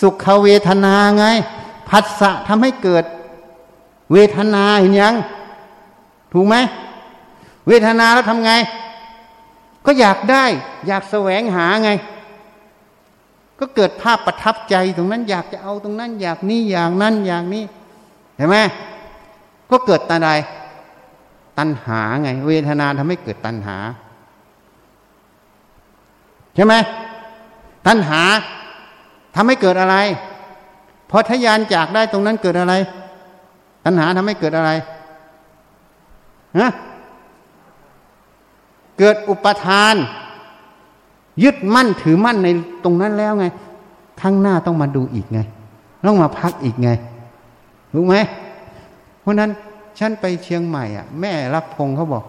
[0.00, 1.26] สุขเวทนาไง
[1.88, 3.04] ผัสสะทำให้เกิด
[4.12, 5.14] เวทนาเห็นยัง
[6.32, 6.56] ถูกไหม
[7.68, 8.52] เวทนาแล้วทำไง
[9.86, 10.44] ก็อยากได้
[10.86, 11.90] อยากแสวงหาไง
[13.58, 17.64] ก็เกิดภาพประทับใจตรงนั้น อยากจะเอาตรงนั้น อยากนี่อย่างนั้นอย่างนี้
[18.36, 18.56] เห็นไหม
[19.70, 20.28] ก็เกิดตันใด
[21.58, 23.76] ตัณหาไง เวทนาทำให้เกิดตัณหา
[26.54, 26.74] ใช่ไหม
[27.86, 28.20] ตัณหา
[29.34, 29.96] ทำให้เกิดอะไร
[31.10, 32.74] พอทยานจากได้ตรงนั้นเกิดอะไร
[33.84, 34.70] ตัณหาทำให้เกิดอะไร
[36.58, 36.68] ฮะ
[38.98, 39.94] เกิดอุปทาน
[41.42, 42.48] ยึดมั่นถือมั่นใน
[42.84, 43.46] ตรงนั้นแล้วไง
[44.20, 45.40] ข้างหน้าต้องมาดูอีกไง
[46.06, 46.90] ต้องมาพักอีกไง
[47.94, 48.14] รู้ไหม
[49.20, 49.50] เพราะนั้น
[49.98, 52.24] ฉันไปเชียงใหม่อะ แม่รักพงเขาบอก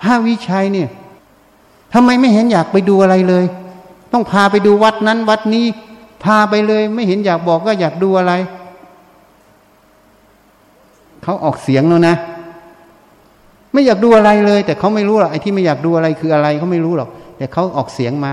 [0.00, 0.88] พระวิชัยเนี่ย
[1.92, 3.44] ทำไมไม่เห็นอยากไปดูอะไรเลย
[4.12, 5.64] ต้องพาไปดูวัดนั้น วัดนี้
[6.24, 8.32] พาไปเลย ไม่เห็นอยากบอกก็อยากดูอะไร
[11.22, 12.16] เขาออกเสียงแล้วนะ
[13.72, 18.32] ไม่อยากดูอะไรเลย แต่เขาไม่รู้หรอกไอ้ที่ไม่อยากดูอะไรคืออะไรเขาไม่รู้หรอก แต่เขาออกเสียงมา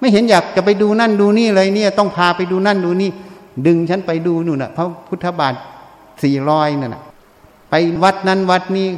[0.00, 3.10] ไม่เห็นอยากจะไปดูนั่นดูนี่เลยเนี่ย ต้องพาไปดูนั่นดูนี่
[3.66, 5.54] ดึงฉันไปดูนู่นน่ะพระพุทธบาท
[6.22, 7.02] สี่ร้อยนั่นน่ะ
[7.70, 8.88] ไปวัดนั้นวัดนี้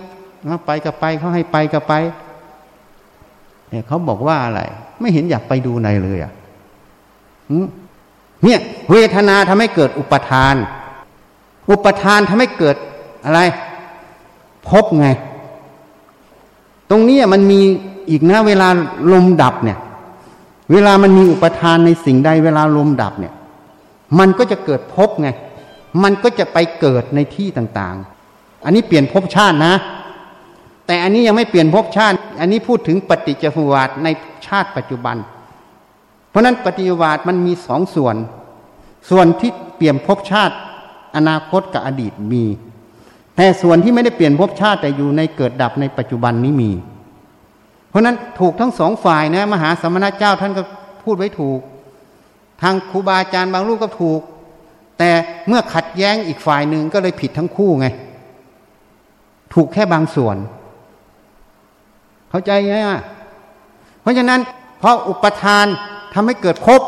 [0.66, 1.92] ไปก็ไปเขาให้ไปก็ไป
[3.70, 4.60] เนี่ยเขาบอกว่าอะไร
[5.00, 6.32] ไม่เห็นอยากไปดูในเลยอะ
[8.44, 8.60] เนี่ย
[8.90, 10.54] เวทนาทำให้เกิดอุปทาน
[11.70, 12.76] อุปทานทำให้เกิด
[13.24, 13.40] อะไร
[14.68, 15.08] พบไง
[16.91, 17.61] ตรงนี้มันมี
[18.11, 18.68] อีกนะเวลา
[19.12, 19.78] ลมดับเนี่ย
[20.72, 23.34] เวลามันมีอุปทานในสิ่งใดเวลาลมดับเนี่ย
[24.18, 25.28] มันก็จะเกิดพบไง
[26.03, 29.74] มันก็จะไปเกิดในที่ต่างๆ อันนี้เปลี่ยนภพชาตินะ
[30.86, 34.09] แต่อันนี้ยังไม่เปลี่ยนภพชาติ อันนี้พูดถึงปฏิจจสมุปบาทใน
[34.47, 35.16] ชาติปัจจุบัน
[36.30, 38.16] เพราะนั้นปฏิจจสมุปบาทมันมีสองส่วน
[39.11, 40.55] ส่วนที่เปลี่ยนภพชาติ
[41.16, 42.45] อนาคตกับอดีตมี
[43.41, 46.70] แต่ส่วนที่ไม่ได้เปลี่ยนภพชาติแต่อยู่ในเกิดดับในปัจจุบันนี้มี
[47.88, 50.62] เพราะนั้นถูกทั้งสองฝ่ายนะมหาสมณเจ้าท่านก็
[51.03, 51.61] พูดไว้ถูก
[52.62, 54.20] ทางครูบาอาจารย์บางรูปก็ถูก
[54.99, 55.11] แต่
[55.49, 57.86] เมื่อขัดแย้งอีกฝ่ายหนึ่งก็เลยผิดทั้งคู่ไง
[59.55, 60.36] ถูกแค่บางส่วน
[62.30, 63.01] เข้าใจไหมอะ
[64.01, 64.41] เพราะฉะนั้น
[64.78, 65.66] เพราะอุปทาน
[66.14, 66.80] ทำให้เกิดภพ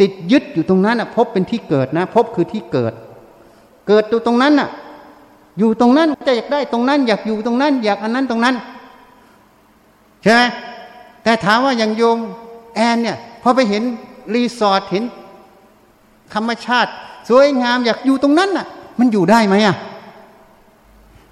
[0.00, 2.92] ติดยึดอยู่ตรงนั้นอะภพเป็นที่เกิดนะภพคือที่เกิด
[3.88, 4.70] เกิดอยู่ตรงนั้นอะ
[5.58, 8.54] อยู่ตรงนั้นจะอยากได้ตรงนั้น อยากอยู่ตรงนั้น อยากอันนั้นตรงนั้น
[10.22, 10.42] ใช่ไหม
[11.22, 12.18] แต่ถามว่าอย่างโยม
[12.74, 13.82] แอนเนี่ยพอไปเห็น
[14.34, 15.04] รีสอร์ทเห็น
[16.34, 16.90] ธรรมชาติ
[17.28, 18.66] สวยงามอยากอยู่ตรงนั้นน่ะ
[18.98, 19.76] มันอยู่ได้ไหมอะ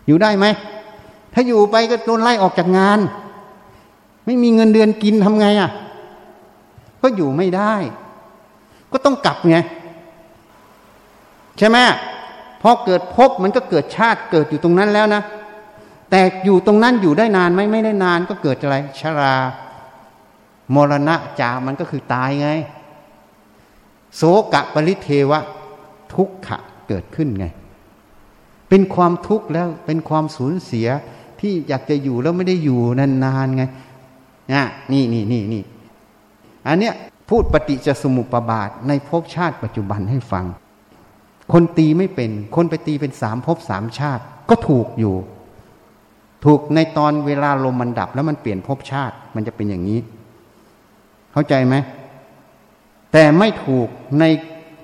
[0.07, 0.47] อยู่ได้ไหม
[1.33, 2.99] ถ้าอยู่ไปก็โดนไล่ออกจากงาน
[4.25, 5.71] ไม่มีเงินเดือนกินทำไงอะ
[7.03, 7.75] ก็อยู่ไม่ได้
[8.93, 9.59] ก็ต้องกลับไง
[11.59, 11.79] ใช่ไหม
[12.69, 15.23] อเกิดพบมันก็เกิดชาติเกิดอยู่ตรงนั้นแล้วนะ
[16.11, 19.35] แต่อยู่ตรงนั้นอยู่ได้นานไหมไม่ได้นานก็เกิดอะไร ชรา
[20.75, 22.51] มรณะจามันก็คือตายไง
[24.17, 25.41] โสกะปริเทวะ
[26.15, 26.59] ทุกขะ
[26.89, 27.47] เกิดขึ้นไง
[28.69, 30.89] เป็นความทุกข์แล้วเป็นความสูญเสีย
[31.41, 33.63] ที่อยากจะอยู่แล้วไม่ได้อยู่นานๆไง
[34.53, 35.63] นะนี่นี่นี่นี่
[36.67, 36.95] อันเนี้ย
[37.29, 40.45] พูดปฏิจสมุปบาทในภพชาติปัจจุบันให้ฟัง
[41.53, 45.17] คนตีไม่เป็น คนไปตีเป็นสามภพสามชาติ ก็ถูกอยู่
[46.45, 50.01] ถูกในตอนเวลาลมมันดับ แล้วมันเปลี่ยนภพชาติ มันจะเป็นอย่างนี้
[51.33, 51.75] เข้าใจไหม
[53.13, 53.89] แต่ไม่ถูก
[54.21, 54.25] ใน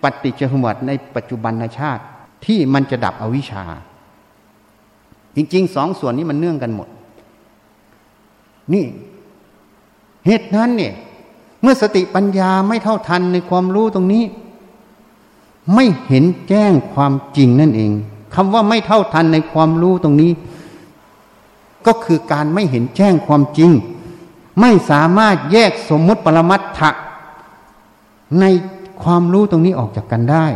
[0.03, 2.03] ปฏิจจสมุปบาทในปัจจุบันชาติ
[2.47, 3.65] ที่มันจะดับอวิชชา
[5.37, 6.89] จริงๆสองส่วนนี้มันเนื่องกันหมด
[8.73, 8.85] นี่
[10.27, 10.95] เหตุนั้นเนี่ย
[11.63, 14.25] เมื่อสติปัญญาไม่เท่าทันในความรู้ตรงนี้
[15.75, 17.93] ไม่เห็นแจ้งความจริงนั่นเอง
[18.35, 20.33] คำว่าไม่เท่าทันในความรู้ตรงนี้
[21.87, 23.71] ก็คือการไม่เห็นแจ้งความจริง
[24.61, 26.91] ไม่สามารถแยกสมมุติปรมัตถะ
[28.41, 28.45] ใน
[29.03, 30.47] ความรู้ตรงนี้ออกจากกันได้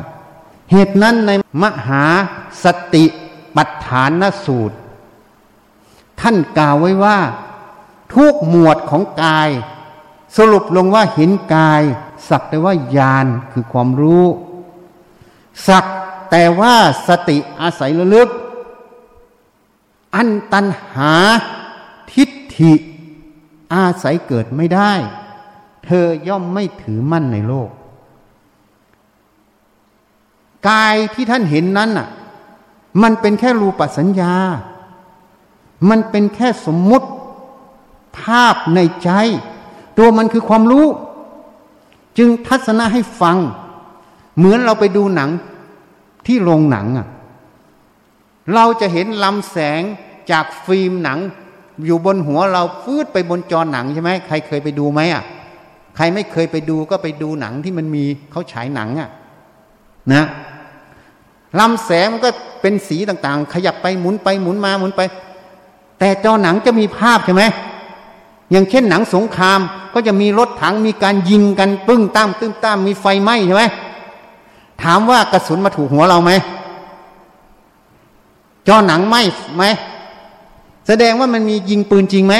[0.70, 1.30] เหตุนั้นใน
[1.62, 2.04] มหา
[2.64, 3.04] สติ
[3.56, 4.76] ปัฏฐานสูตร
[6.20, 7.18] ท่านกล่าวไว้ว่า
[8.14, 9.48] ทุกหมวดของกาย
[10.36, 11.82] สรุปลงว่าเห็นกาย
[12.28, 14.24] สักแต่ว่าญาณคือความรู้
[15.68, 15.84] สัก
[16.30, 16.74] แต่ว่า
[17.08, 18.28] สติอาศัยระลึก
[20.14, 21.14] อันตันหา
[22.12, 22.72] ทิฏฐิ
[23.74, 24.92] อาศัยเกิดไม่ได้
[25.84, 27.70] เธอย่อมไม่ถือมั่นในโลก
[30.68, 32.08] กายที่ท่านเห็นนั้นน่ะ
[33.02, 34.34] มันเป็นแค่รูปสัญญา
[35.90, 37.08] มันเป็นแค่สมมุติ
[38.18, 39.10] ภาพในใจ
[39.98, 40.86] ตัวมันคือความรู้
[42.18, 43.36] จึงทัศนะให้ฟัง
[44.36, 45.30] เหมือนเราไปดูหนัง
[46.26, 47.06] ที่โรงหนังอะ
[48.54, 49.82] เราจะเห็นลำแสง
[50.30, 51.18] จากฟิล์มหนัง
[51.86, 55.22] อยู่บนหัวเราฟืดไปบนจอหนังใช่ไหมใครเคยไปดูไหมอะ
[55.96, 59.10] ใครไม่เคยไปดูก็ไปดูหนังที่มันมีเขาฉายหนังอะ
[60.12, 60.24] นะ
[61.58, 62.30] ลำแสงมันก็
[62.62, 65.02] เป็นสีต่างๆ ขยับไปหมุนไปหมุนมาหมุนไป
[65.98, 67.44] แต่จอหนังจะมีภาพใช่ไหม
[68.50, 69.60] อย่างเช่นหนังสงคราม
[69.94, 73.64] ก็จะมีรถถังมีการยิงกันปึ้งตั้มตึ้มตั้มมีไฟไหม้ใช่ไหม
[74.82, 76.32] ถามว่ากระสุนมาถูกหัวเราไหม
[78.68, 79.16] จอหนังไหม
[79.56, 79.64] ไหม
[80.88, 82.34] แสดงว่ามันมียิงปืนจริงไหม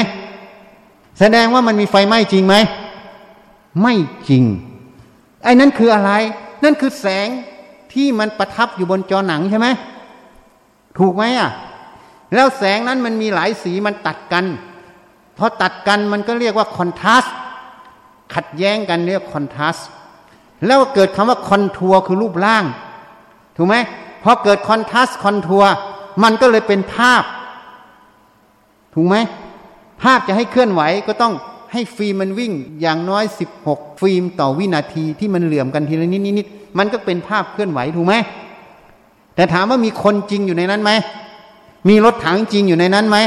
[1.19, 2.55] แสดงว่ามันมีไฟไหม้จริงไหม
[3.81, 3.93] ไม่
[4.29, 4.43] จริง
[5.43, 6.11] ไอ้นั้นคืออะไร
[6.63, 7.27] นั่นคือแสง
[7.93, 9.67] ที่มันประทับอยู่บนจอหนังใช่ไหม
[10.97, 11.51] ถูกไหมอะ
[12.33, 14.45] แล้วแสงนั้นมันมีหลายสีมันตัดกัน
[15.37, 17.25] พอตัดกันมันก็เรียกว่า contrast
[18.33, 19.77] ขัดแย้งกันเรียก contrast
[20.65, 22.65] แล้วเกิดคำว่า contour คือรูปร่าง
[23.57, 23.75] ถูกไหม
[24.23, 25.71] พอเกิด contrast contour
[26.23, 27.23] มันก็เลยเป็นภาพ
[28.93, 29.15] ถูกไหม
[30.01, 31.33] ภาพจะให้เคลื่อนไหวก็ต้อง
[31.71, 32.51] ให้ฟิล์มมันวิ่ง
[32.81, 33.23] อย่างน้อย
[33.63, 36.47] 16 ฟิล์มต่อวินาทีที่มันเหลื่อมกันทีละนิดนิด
[36.77, 38.15] มันก็เป็นภาพเคลื่อนไหวถูกไหม
[39.35, 40.91] แต่ถามว่ามีคนจริงอยู่ในนั้นไหม
[41.89, 43.17] มีรถถังจริงอยู่ในนั้นไหม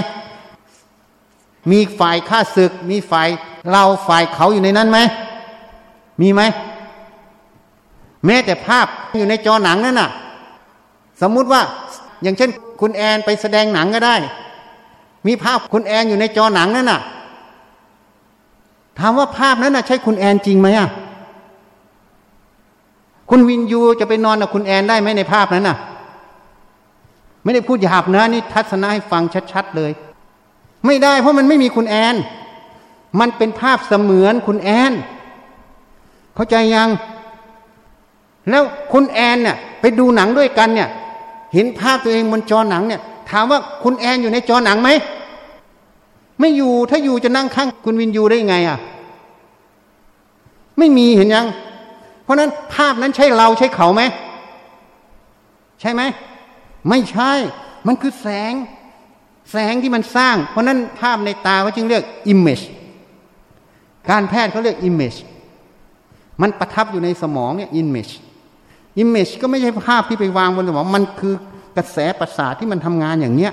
[1.70, 3.28] มีฝ่ายข้าศึก มีฝ่าย
[3.70, 4.98] เราฝ่ายเขาอยู่ในนั้นไหม
[6.20, 6.42] มีไหม
[8.26, 8.86] แม้แต่ภาพ
[9.18, 10.10] อยู่ในจอหนังนั่นน่ะ
[11.22, 11.62] สมมุติว่า
[12.22, 12.50] อย่างเช่น
[12.80, 14.16] คุณแอนไปแสดงหนังก็ได้
[15.26, 17.00] มีภาพคุณแอนอยู่ในจอหนังนั่นน่ะ
[18.98, 20.88] ถามว่าภาพนั้นน่ะ ใช่คุณแอนจริงไหมอะ
[23.30, 25.76] คุณวินยูจะไปนอนกับคุณแอนได้ไหมในภาพนั้นน่ะ
[27.44, 29.92] ไม่ได้พูดหยาบนะนี่ทัศนะให้ฟังชัดๆเลย
[30.86, 32.16] ไม่ได้เพราะมันไม่มีคุณแอน
[33.20, 34.92] มันเป็นภาพเสมือนคุณแอน
[36.34, 36.88] เข้าใจยัง
[38.50, 40.88] แล้วคุณแอนเนี่ยไปดูหนังด้วยกันเนี่ย
[41.54, 44.90] เห็นภาพตัวเองบนจอหนังเนี่ย ถามว่าคุณแอนอยู่ในจอหนังไหม
[46.40, 48.78] ไม่อยู่ถ้าอยู่จะนั่งข้างคุณวินยูได้ไงอะ
[50.78, 51.46] ไม่มีเห็นยัง
[52.22, 54.02] เพราะนั้นภาพนั้นใช่เราใช่เขาไหม
[55.80, 56.02] ใช่ไหม
[56.88, 57.32] ไม่ใช่
[57.86, 58.54] มันคือแสง
[59.50, 62.64] แสงที่มันสร้าง เพราะนั้นภาพในตาเขาจึงเรียก image
[64.10, 65.18] การแพทย์เขาเรียก image
[66.40, 68.12] มันประทับอยู่ในสมองเนี่ย image
[69.02, 71.34] image ก็ไม่ใช่ภาพที่ไปวางบนสมองมันคือ
[71.76, 73.52] กระแสประสาทที่มันทำงานอย่างเนี้ย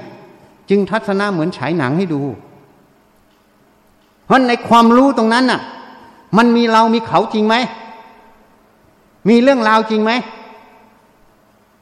[0.70, 2.22] จึงทัศนะเหมือนฉายหนังให้ดู
[4.26, 5.62] เพราะในความรู้ตรงนั้นน่ะ
[6.38, 7.56] มันมีเรามีเขาจริงไหม
[9.30, 10.12] มีเรื่องราวจริงไหม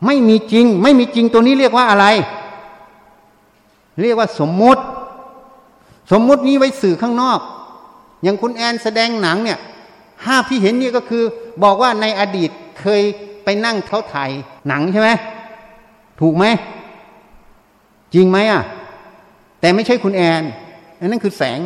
[0.06, 2.06] ไม่มีจริง ไม่มีจริงตัวนี้เรียกว่าอะไร
[4.02, 4.82] เรียกว่าสมมุติ
[6.12, 7.40] สมมุตินี้ไว้สื่อข้างนอก
[8.24, 9.60] อย่างคุณแอนแสดงหนังเนี่ย
[10.24, 11.24] ภาพที่เห็นนี่ก็คือ
[11.64, 12.50] บอกว่าในอดีต
[12.80, 13.02] เคย
[13.46, 14.30] ไปนั่งเขาถ่าย
[14.68, 15.10] หนังใช่ไหม
[16.22, 16.46] ถูกไหม
[18.14, 18.64] จริงไหมอะ
[19.60, 20.44] แต่ไม่ใช่คุณแอน
[21.00, 21.60] อันนั้นคือแสง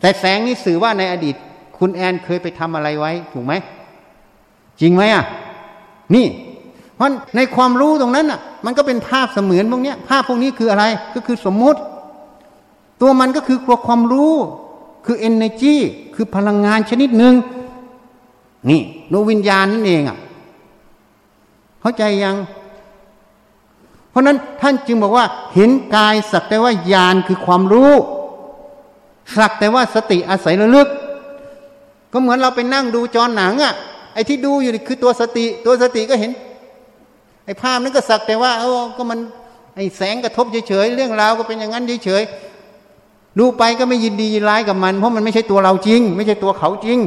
[0.00, 1.34] แต่แสงนี้สื่อว่าในอดีต
[1.78, 3.54] คุณแอนเคยไปทำอะไรไว้ ถูกไหม
[4.80, 5.24] จริงไหมอะ
[6.14, 6.26] นี่
[6.94, 10.84] เพราะในความรู้ตรงนั้นอะ มันก็เป็นภาพเสมือนพวกนี้ภาพพวกนี้คืออะไร
[11.14, 11.80] ก็คือสมมุติ
[13.00, 14.32] ตัวมันก็คือตัวความรู้
[15.06, 15.74] คือ energy
[16.14, 17.34] คือพลังงานชนิดหนึ่ง
[18.70, 18.80] นี่
[19.12, 20.18] ดวงวิญญาณนั่นเองอะ
[21.88, 22.36] เข้าใจยัง
[24.10, 27.92] เพราะนั้นท่านจึงบอกว่า เห็นกายสักแต่ว่าญาณคือความรู้
[29.36, 30.88] สักแต่ว่าสติอาศัยระลึก
[32.12, 33.74] ก็เหมือนเราไปนั่งดูจอหนังอะ่ะ
[34.14, 36.30] ไอ้ที่ดูอยู่นี่คือตัวสติ ตัวสติก็เห็น
[37.44, 39.18] ไอ้ภาพนั้นก็สักแต่ว่าเออก็มัน
[39.76, 46.98] ไอ้แสงกระทบเฉยๆเรื่องราวก็เป็นอย่างนั้นเฉยๆดูไปก็ไม่ยินดียินร้ายกับมัน เพราะมันไม่ใช่ตัวเราจริง ไม่ใช่ตัวเขาจริง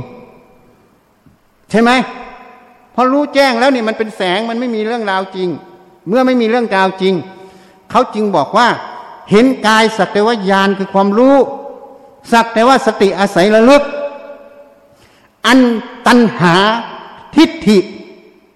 [1.72, 1.92] ใช่ไหม
[2.96, 5.50] พอรู้แจ้งแล้วเนี่ยมันเป็นแสงมันไม่มีเรื่องราวจริง
[6.08, 7.14] เมื่อไม่มีเรื่องราวจริง
[7.92, 8.68] เขาจึงบอกว่า
[9.32, 11.36] เห็นกายสักแต่ว่ายานคือความรู้
[12.32, 13.84] สักแต่ว่าสติอาศัยระลึก
[15.48, 15.60] อัน
[16.08, 16.56] ตัณหา
[17.36, 17.78] ทิฏฐิ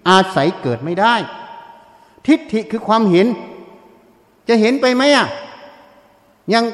[0.08, 1.14] อาศัยเกิดไม่ได้
[2.26, 3.26] ทิฏฐิคือความเห็น
[4.48, 5.26] จะเห็นไปไหมอะ
[6.50, 6.64] อย่าง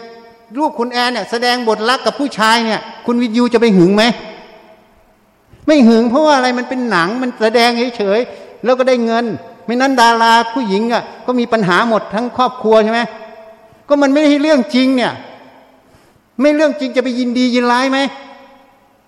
[0.59, 4.03] ลูกคุณแอนเนี่ยแสดงบทรักกับผู้ชายเนี่ย คุณวิยูจะไปหึงไหม
[5.67, 9.25] ไม่หึงเพราะว่าอะไรมันเป็นหนังมันแสดงเฉยๆแล้วก็ได้เงิน
[9.67, 13.01] ไม่นั้นดาราผู้หญิงอะก็มีปัญหาหมดทั้งครอบครัวใช่ไหม
[13.89, 15.13] ก็มันไม่ใช่เรื่องจริงเนี่ย
[16.41, 17.99] ไม่เรื่องจริงจะไปยินดียินร้ายไหม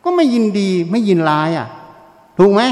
[0.04, 1.68] ก็ไม่ยินดีไม่ยินร้ายอะ
[2.38, 2.62] ถูกไหม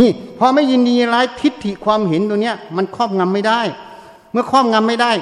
[0.00, 3.60] นี่พอไม่ยินดียินร้ายทิฏฐิความเห็นตัวเนี้ย มันครอบงำไม่ได้
[4.32, 5.12] เมื่อครอบงำไม่ได้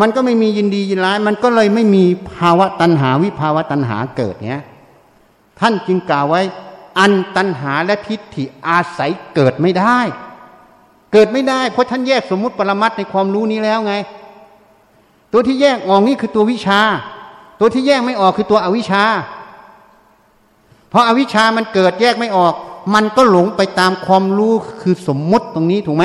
[0.00, 4.62] มันก็ไม่มียินดียินร้าย มันก็เลยไม่มีภาวะตัณหาวิภาวะตัณหาเกิดเนี้ย
[5.60, 6.42] ท่านจึงกล่าวไว้
[6.98, 9.98] อันตัณหาและทิฏฐิอาศัยเกิดไม่ได้
[11.12, 13.94] เกิดไม่ได้ เพราะท่านแยกสมมุติปรมัตในความรู้นี้แล้วไง
[15.32, 16.80] ตัวที่แยกออกนี่คือตัววิชา
[17.60, 19.04] ตัวที่แยกไม่ออกคือตัวอวิชชา
[20.90, 22.54] เพราะอาวิชชามันเกิดแยกไม่ออก
[22.94, 26.04] มันก็หลงไปตามความรู้คือสมมุติตรงนี้ถูกไหม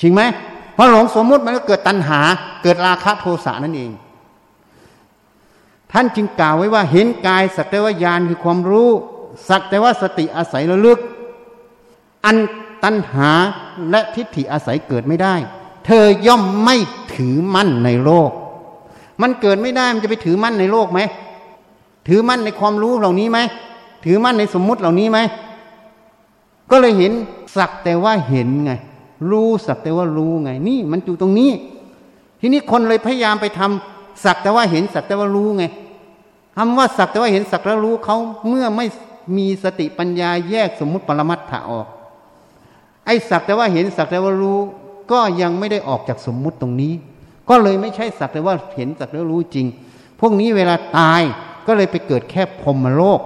[0.00, 0.22] จริงไหม
[0.74, 2.20] เพราะหลงสมมุติมันก็เกิดตัณหา
[2.62, 3.90] เกิดราคะโทสะนั่นเอง
[5.92, 8.90] ท่านจึงกล่าวไว้ว่าเห็นกายสักแต่ว่ายานคือความรู้
[9.48, 10.98] สักแต่ว่าสติอาศัยระลึก
[12.24, 12.36] อัน
[12.84, 13.30] ตัณหา
[13.90, 15.34] และทิฏฐิอาศัยเกิดไม่ได้
[15.86, 16.76] เธอย่อมไม่
[17.14, 18.30] ถือมั่นในโลก
[19.22, 21.00] มันเกิดไม่ได้มันจะไปถือมั่นในโลกไหม
[22.08, 23.38] ถือมั่นในความรู้เหล่านี้ไหม
[24.04, 25.18] ถือมั่นในสมมุติเหล่านี้ไหม
[26.70, 27.12] ก็เลยเห็น
[27.56, 28.72] สักแต่ว่าเห็นไง
[29.30, 31.50] รู้สักแต่ว่ารู้ไง นี่มันอยู่ตรงนี้
[32.40, 35.64] ทีนี้คนเลยพยายามไปทำสักแต่ว่าเห็นสักแต่ว่ารู้ไง
[36.56, 38.16] คำว่าสักแต่ว่าเห็นสักแต่ว่ารู้เขา
[38.48, 38.86] เมื่อไม่
[39.36, 41.86] มีสติปัญญาแยกสมมุติปรมัตถะออก
[43.06, 44.58] ไอ้สักแต่ว่าเห็นสักแต่ว่ารู้
[45.12, 46.92] ก็ยังไม่ได้ออกจากสมมุติตรงนี้
[47.48, 49.66] ก็เลยไม่ใช่สักแต่ว่าเห็นสักแต่ว่ารู้จริง
[50.20, 51.22] พวกนี้เวลาตาย
[51.66, 53.20] ก็เลยไปเกิดแค่พรมโลก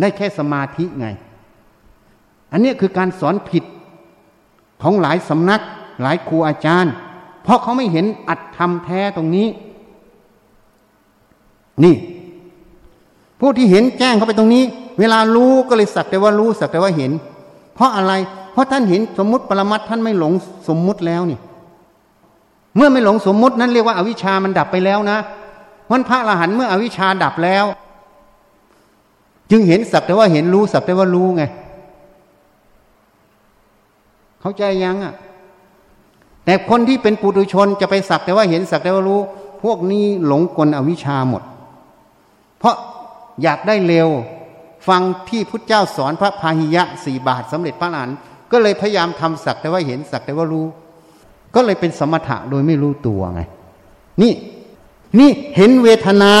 [0.00, 1.06] ได้แค่สมาธิไง
[2.52, 3.64] อันนี้คือการสอนผิด
[4.82, 5.62] ของหลายสำนัก
[6.02, 6.92] หลายครูอาจารย์
[7.42, 9.46] เพราะเขาไม่เห็นอัตธรรมแท้ตรงนี้
[11.84, 11.94] นี่
[13.40, 14.64] ผู้ที่เห็นแจ้งเข้าไปตรงนี้
[14.98, 17.12] เวลารู้ก็เลยสักแต่ว่ารู้สักแต่ว่าเห็น
[17.74, 18.12] เพราะอะไร
[18.52, 20.32] เพราะท่านเห็นสมมุติปรมัตท่านไม่หลง
[20.68, 21.38] สมมุติแล้วนี่
[22.76, 25.18] เมื่อไม่หลงสมมุตินั้นเรียกว่าอาวิชามันดับไปแล้วนะ
[25.90, 27.64] วันพระอรหันต์เมื่ออวิชชาดับแล้ว
[29.50, 31.42] จึงเห็นสักแต่ว่าเห็นรู้สักแต่ว่ารู้ไง
[34.40, 35.14] เข้าใจยังอะ
[36.44, 39.20] แต่คนที่เป็นปุถุชนจะไปสักแต่ว่าเห็นสักแต่ว่ารู้
[39.62, 41.42] พวกนี้หลงกลอวิชชาหมด
[42.58, 42.76] เพราะ
[43.42, 44.08] อยากได้เร็ว
[44.88, 48.16] ฟังที่พุทธเจ้าสอนพระพาหิยะสี่บาทสำเร็จพระอรหันต์
[48.52, 50.66] ก็เลยพยายามทำสักแต่ว่าเห็นสักแต่ว่ารู้
[51.54, 53.40] ก็เลยเป็นสมถะโดยไม่รู้ตัวไง
[54.22, 54.32] นี่
[55.18, 56.32] นี่เห็นเวทนา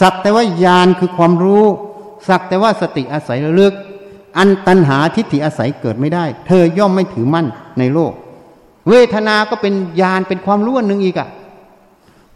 [0.00, 1.64] สักแต่ว่าญาณคือความรู้
[2.28, 3.74] สักแต่ว่าสติอาศัยระลึก
[4.38, 7.46] อันตัณหาทิฏฐิอาศัยเกิดไม่ได้ เธอย่อมไม่ถือมั่น
[7.78, 8.12] ในโลก
[8.88, 11.28] เวทนาก็เป็นญาณเป็นความรู้อันหนึ่งอีกอะ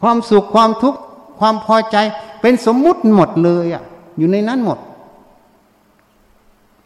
[0.02, 1.00] ความสุขความทุกข์
[1.38, 1.96] ความพอใจ
[2.40, 3.82] เป็นสมมุติหมดเลยอะ
[4.18, 4.78] อยู่ในนั้นหมด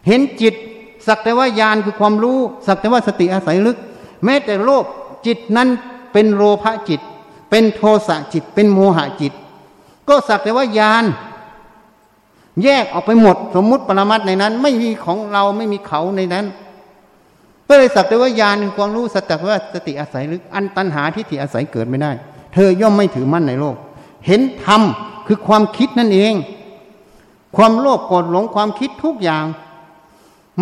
[0.07, 0.55] เห็นจิต
[1.07, 3.79] สักแต่ว่าญาณคือความรู้ สักแต่ว่าสติอาศัยลึก
[4.25, 4.85] แม้แต่โลก
[5.27, 5.69] จิตนั้น
[6.13, 7.01] เป็นโลภะจิต
[7.51, 9.33] เป็นโทสะจิต เป็นโมหะจิต
[10.09, 11.05] ก็สักแต่ว่ายาน
[12.65, 16.45] แยกออกไปหมด สมมุติปรมัตในนั้น ไม่มีของเราไม่มีเขาในนั้น
[17.69, 22.13] ก็เลยสักแต่ว่ายานความรู้สักแต่ว่าสติอาศัยหรืออันตัณหาที่ที่อาศัยเกิดไม่ได้
[22.55, 23.77] เธอย่อมไม่ถือมั่นในโลก
[24.29, 24.83] เห็นธรรม
[25.27, 26.35] คือความคิดนั่นเอง
[27.57, 29.45] ความโลภโกรธหลงความคิดทุกอย่าง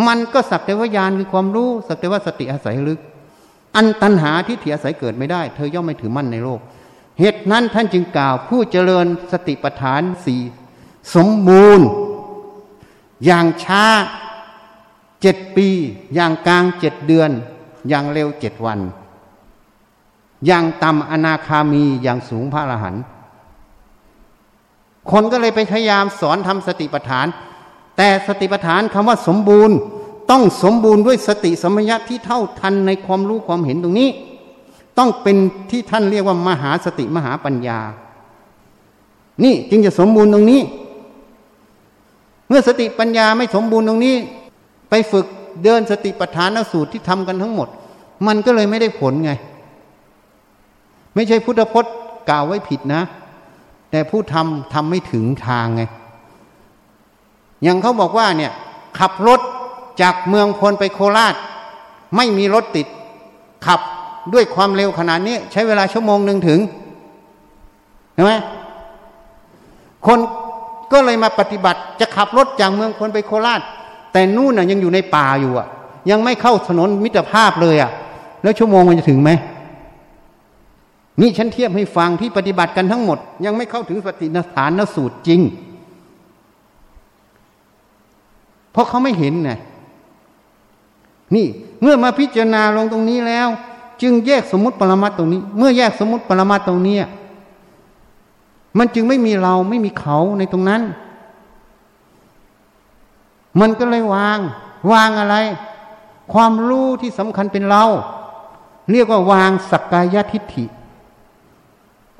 [0.06, 3.00] มันก็สักแต่ว่ายานคือความรู้สักแต่ว่าสติอาศัยลึก
[3.76, 6.60] อันตัณหาที่ที่อาศัยเกิดไม่ได้ เธอย่อมไม่ถือมั่นในโลก
[7.18, 10.40] เหตุนั้นท่านจึงกล่าวผู้เจริญสติปัฏฐานสี่
[11.14, 11.86] สมบูรณ์
[13.24, 13.84] อย่างช้า
[15.22, 15.68] เจ็ดปี
[16.14, 17.30] อย่างกลางเจ็ดเดือน
[17.88, 18.80] อย่างเร็วเจ็ดวัน
[20.46, 23.02] อย่างต่ำอนาคามีอย่างสูงพระอรหันต์
[25.10, 27.26] คนก็เลยไปพยายามสอนทำสติปัฏฐาน
[27.96, 29.76] แต่สติปัฏฐานคำว่าสมบูรณ์
[30.30, 34.08] ต้องสมบูรณ์ด้วยสติสมัยะที่เท่าทันในความรู้ความเห็นตรงนี้
[34.98, 35.36] ต้องเป็น
[35.70, 37.78] ที่ท่านเรียกว่ามหาสติมหาปัญญา
[39.44, 40.60] นี่จึงจะสมบูรณ์ตรงนี้
[42.48, 44.14] เมื่อสติปัญญาไม่สมบูรณ์ตรงนี้
[44.90, 45.26] ไปฝึก
[45.64, 47.68] เดินสติปัฏฐานสูตรที่ทำกันทั้งหมด
[48.26, 49.32] มันก็เลยไม่ได้ผลไง
[51.14, 51.92] ไม่ใช่พุทธพจน์
[52.30, 53.02] กล่าวไว้ผิดนะ
[53.90, 55.82] แต่ผู้ทำทำไม่ถึงทางไง
[57.62, 58.52] อย่างเขาบอกว่าเนี่ย
[58.98, 59.40] ขับรถ
[60.02, 61.34] จากเมืองพลไปโคราช
[62.16, 62.86] ไม่มีรถติด
[63.66, 63.80] ขับ
[64.32, 66.60] ด้วยความเร็วขนาดนี้ใช้เวลาชั่วโมงหนึ่งถึง
[68.14, 68.32] เห็นไหม
[70.06, 70.18] คน
[70.92, 73.60] ก็เลยมาปฏิบัติจะขับรถจากเมืองคนไปโคราช
[74.12, 75.68] แต่นู่นน่ะยังอยู่ในป่าอยู่อะ
[76.10, 77.90] ยังไม่เข้าถนนมิตรภาพเลยอะ
[78.42, 79.30] แล้วชั่วโมงมันจะถึงไหม
[81.20, 85.40] นี่ฉันเทียบให้ฟังที่ปฏิบัติกันทั้งหมด ยังไม่เข้าถึงสตินฐานนสูตรจริง
[88.72, 89.50] เพราะเขาไม่เห็นไง
[91.34, 91.46] นี่
[91.80, 93.48] เมื่อมาพิจารณาลงตรงนี้แล้ว
[94.02, 96.96] จึงแยกสมมติปรมัตตรงนี้ เมื่อแยกสมมติปรมัตตรงนี้
[98.78, 100.82] มันจึงไม่มีเราไม่มีเขาในตรงนั้น
[103.60, 104.38] มันก็เลยวาง
[104.92, 105.36] วางอะไร
[106.32, 107.84] ความรู้ที่สำคัญเป็นเรา
[108.90, 110.64] เรียกว่าวางสักกายทิฏฐิ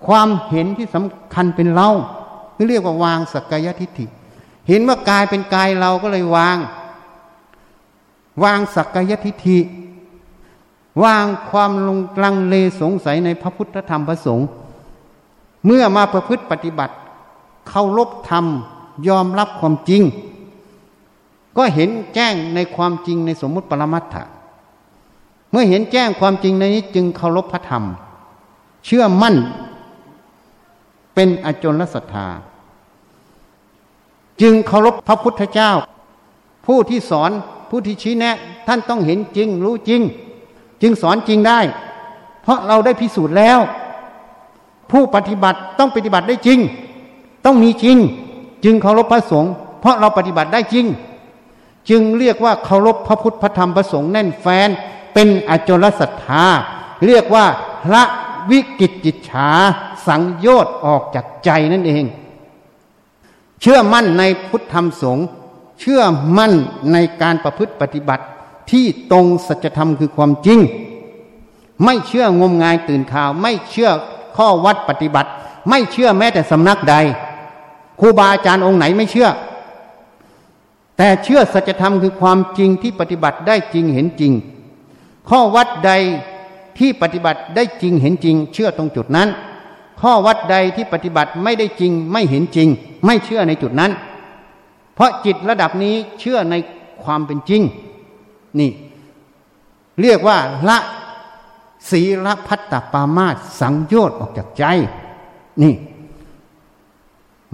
[0.04, 1.88] ความเห็นที่สำคัญเป็นเรา
[2.68, 4.06] เรียกว่าวางสักกายทิฏฐิ
[4.68, 6.56] เห็นว่ากายเป็นกายเราก็เลยวาง
[8.44, 9.58] วางสักกายทิฏฐิ
[11.02, 14.46] วางความลงลังเลสงสัยในพระพุทธธรรมพระสงฆ์
[15.64, 16.94] เมื่อมาประพฤติปฏิบัติ
[17.68, 18.44] เคารพธรรม
[19.08, 20.02] ยอมรับความจริง
[21.56, 24.22] ก็เห็นแจ้งในความจริงในสมมุติปรมัตถะ
[25.50, 27.84] เมื่อเห็นแจ้งความจริงในนี้จึงเคารพพระธรรม
[28.84, 29.36] เชื่อมั่น
[31.16, 32.28] เป็นอจลศรัทธา
[34.40, 35.70] จึงเคารพพระพุทธเจ้า
[36.66, 37.30] ผู้ที่สอน
[37.70, 38.36] ผู้ที่ชี้แนะ
[38.66, 40.02] ท่านต้องเห็นจริง รู้จริง
[40.82, 41.60] จึงสอนจริงได้
[42.42, 43.58] เพราะเราได้พิสูจน์แล้ว
[44.90, 46.58] ผู้ปฏิบัติต้องปฏิบัติได้จริง
[47.44, 47.96] ต้องมีจริง
[48.64, 50.86] จึงเคารพพระสงฆ์เพราะเราปฏิบัติได้จริง
[51.90, 54.68] จึงเรียกว่าเคารพพระพุทธพระธรรมพระสงฆ์แน่นแฟน
[55.14, 56.44] เป็นอจลศรัทธา
[57.06, 57.44] เรียกว่า
[57.92, 58.04] ละ
[58.50, 59.48] วิกิจจิตฉา
[60.06, 62.04] สังโยชน์ออกจากใจนั่นเอง
[63.60, 65.26] เชื่อมั่นในพุทธธรรมสงฆ์
[65.80, 66.02] เชื่อ
[66.38, 66.52] มั่น
[66.92, 68.24] ในการประพฤติปฏิบัติ
[68.70, 70.60] ที่ตรงสัจธรรมคือความจริง
[71.84, 73.90] ไม่เชื่องมงายตื่นข่าว ไม่เชื่อ
[74.36, 75.30] ข้อวัดปฏิบัติ
[75.68, 76.94] ไม่เชื่อแม้แต่สำนักใด
[78.00, 79.28] ครูบาอาจารย์องค์ไหนไม่เชื่อ
[80.96, 84.32] แต่เชื่อสัจธรรมคือความจริงที่ปฏิบัติได้จริงเห็นจริง
[85.28, 85.92] ข้อวัดใด
[86.78, 89.28] ที่ปฏิบัติได้จริงเห็นจริง เชื่อตรงจุดนั้น
[90.00, 92.68] ข้อวัดใดที่ปฏิบัติไม่ได้จริงไม่เห็นจริง
[93.06, 93.92] ไม่เชื่อในจุดนั้น
[94.94, 96.54] เพราะจิตระดับนี้เชื่อใน
[97.04, 97.62] ความเป็นจริง
[98.60, 98.70] นี่
[100.00, 100.78] เรียกว่าละ
[101.90, 104.64] ศีลพัตตปามาสสังโยชน์ออกจากใจ
[105.62, 105.74] นี่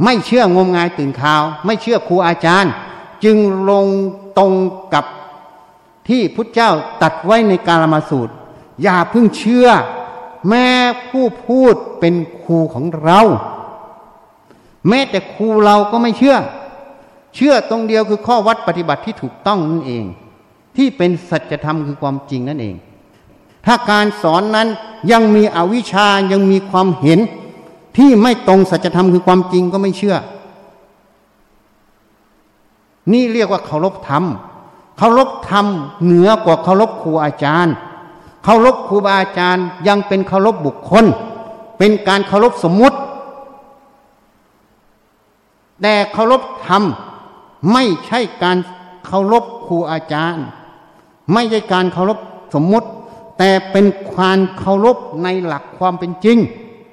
[0.05, 2.73] ไม่เชื่องมงายตื่นข่าว ไม่เชื่อครูอาจารย์
[3.25, 3.37] จึง
[3.71, 3.87] ลง
[4.39, 4.53] ตรง
[4.95, 5.05] กับ
[6.09, 6.71] ที่พุทธเจ้า
[7.03, 8.35] ตัดไว้ในกาลมาสูตร
[8.83, 9.69] อย่าเพิ่งเชื่อ
[10.49, 10.67] แม้
[11.11, 13.21] ผู้พูดเป็นครูของเรา
[14.89, 16.37] แม้แต่ครูเราก็ไม่เชื่อ
[17.35, 20.05] เชื่อตรงเดียวคือข้อวัดปฏิบัติที่ถูกต้องนั่นเอง
[20.77, 22.77] ที่เป็นสัจธรรมคือความจริงนั่นเอง
[23.67, 24.69] ถ้าการสอนนั้น
[25.13, 27.21] ยังมีอวิชชายังมีความเห็น
[27.97, 30.17] ที่ไม่ตรงสัจธรรมคือความจริงก็ไม่เชื่อ
[33.13, 34.25] นี่เรียกว่าเคารพธรรม
[34.99, 35.67] เคารพธรรม
[36.05, 37.75] เหนือกว่าเคารพครูอาจารย์
[38.45, 41.05] เคารพครูบาอาจารย์ยังเป็นเคารพบุคคล
[41.79, 42.99] เป็นการเคารพสมมุติ
[45.83, 46.83] แต่เคารพธรรม
[47.73, 48.59] ไม่ใช่การ
[49.07, 50.45] เคารพครูอาจารย์
[51.33, 52.19] ไม่ใช่การเคารพ
[52.55, 52.89] สมมุติ
[53.39, 56.39] แต่เป็นความเคารพในหลักความเป็นจริง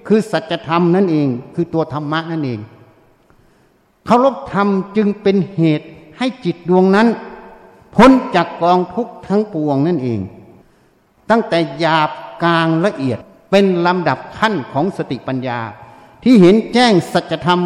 [0.08, 2.60] คือสัจธรรมนั่นเอง คือตัวธรรมะนั่นเอง
[4.06, 5.88] เคารพธรรมจึงเป็นเหตุ
[6.18, 7.08] ให้จิตดวงนั้น
[7.96, 10.20] พ้นจากกองทุกข์ทั้งปวงนั่นเอง
[11.30, 12.10] ตั้งแต่หยาบ
[12.44, 13.20] กลางละเอียด
[13.52, 15.60] เป็นลำดับขั้นของสติปัญญา
[16.24, 17.62] ที่เห็นแจ้งสัจธรรม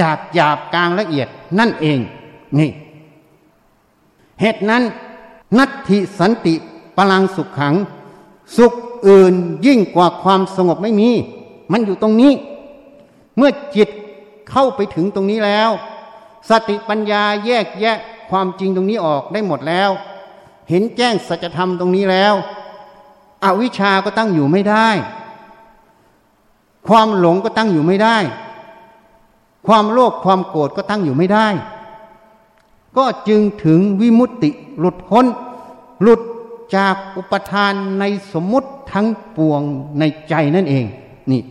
[0.00, 1.28] จากหยาบกลางละเอียด
[1.58, 1.98] นั่นเอง
[2.58, 2.70] นี่
[4.40, 4.82] เหตุนั้น
[5.58, 6.54] นัตถิสันติ
[6.96, 7.74] พลังสุขขัง
[8.56, 8.72] สุข
[9.08, 9.34] อื่น
[9.66, 11.10] ยิ่งกว่าความสงบไม่มี
[11.72, 12.32] มันอยู่ตรงนี้
[13.36, 13.88] เมื่อจิต
[14.50, 15.70] เข้าไปถึงตรงนี้แล้ว
[16.50, 17.96] สติปัญญาแยกแยะ
[18.30, 19.90] ความจริงตรงนี้ออกได้หมดแล้ว
[20.70, 22.34] เห็นแจ้งสัจธรรมตรงนี้แล้ว
[23.44, 24.88] อวิชาก็ตั้งอยู่ไม่ได้
[26.88, 28.16] ความหลงก็ตั้งอยู่ไม่ได้
[29.66, 31.48] ความโลภความโกรธก็ตั้งอยู่ไม่ได้
[32.96, 35.26] ก็จึงถึงวิมุตติหลุดพ้น
[36.02, 36.20] หลุด
[36.76, 39.60] จากอุปทานในสมมุติทั้งปวง
[39.98, 40.84] ในใจนั่นเอง
[41.30, 41.42] นี่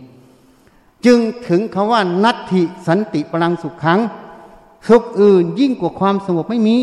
[1.04, 1.18] จึง
[1.48, 4.00] ถึงคำว่านัตถิสันติพลังสุขขัง
[4.88, 6.78] สุขอื่นยิ่งกว่าความสงบไม่มี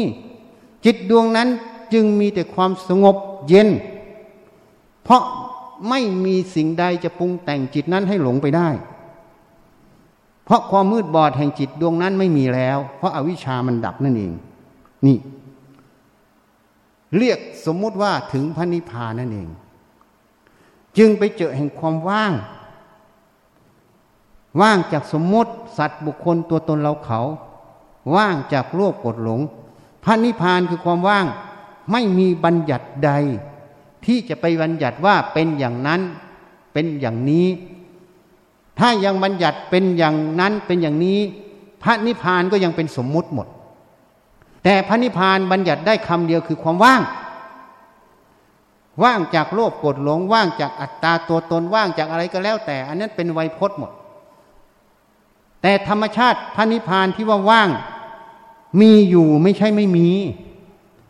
[0.86, 1.50] จิตดวงนั้น
[1.94, 3.16] จึงมีแต่ความสงบ
[3.48, 3.68] เย็น
[5.04, 5.24] เพราะ
[5.90, 8.70] ไม่มีสิ่งใดจะปรุงแต่งจิตนั้นให้หลงไปได้
[10.46, 14.34] เพราะความมืดบอดแห่งจิตดวงนั้นไม่มีแล้ว เพราะอาวิชามันดับนั่นเอง
[15.06, 15.18] นี่
[17.18, 19.50] เรียกสมมุติว่าถึงพระนิพพานนั่นเอง
[20.98, 22.34] จึงไปเจอแห่งความว่าง
[24.62, 27.20] ว่างจากสมมติสัตว์บุคคลตัวตนเราเขา
[28.16, 29.42] ว่างจากโลภกดหลง
[30.04, 31.26] พระนิพพานคือความว่าง
[31.92, 33.12] ไม่มีบัญญัติใด
[34.06, 36.02] ที่จะไปบัญญัติว่าเป็นอย่างนั้น
[36.74, 37.48] เป็นอย่างนี้
[38.80, 41.20] ถ้ายังบัญญัติเป็นอย่างนั้นเป็นอย่างนี้
[41.84, 43.48] พระนิพพานก็ยังเป็นสมมุติหมด
[44.64, 47.02] แต่พระนิพพานบัญญัติได้คำเดียวคือความว่าง
[49.04, 53.92] ว่างจากโลภโกรธหลงว่างจากอัตตาตัวตนว่างจากอะไรก็แล้ว แต่ อันนั้นเป็นไวยพจน์หมด
[55.62, 57.70] แต่ธรรมชาติพระนิพพานที่ว่าว่าง
[58.82, 60.10] มีอยู่ไม่ใช่ไม่มี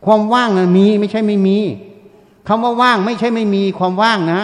[0.06, 1.58] ความว่างนะมีไม่ใช่ไม่มี
[2.48, 4.42] คำว่าว่างไม่ใช่ไม่มีความว่างนะ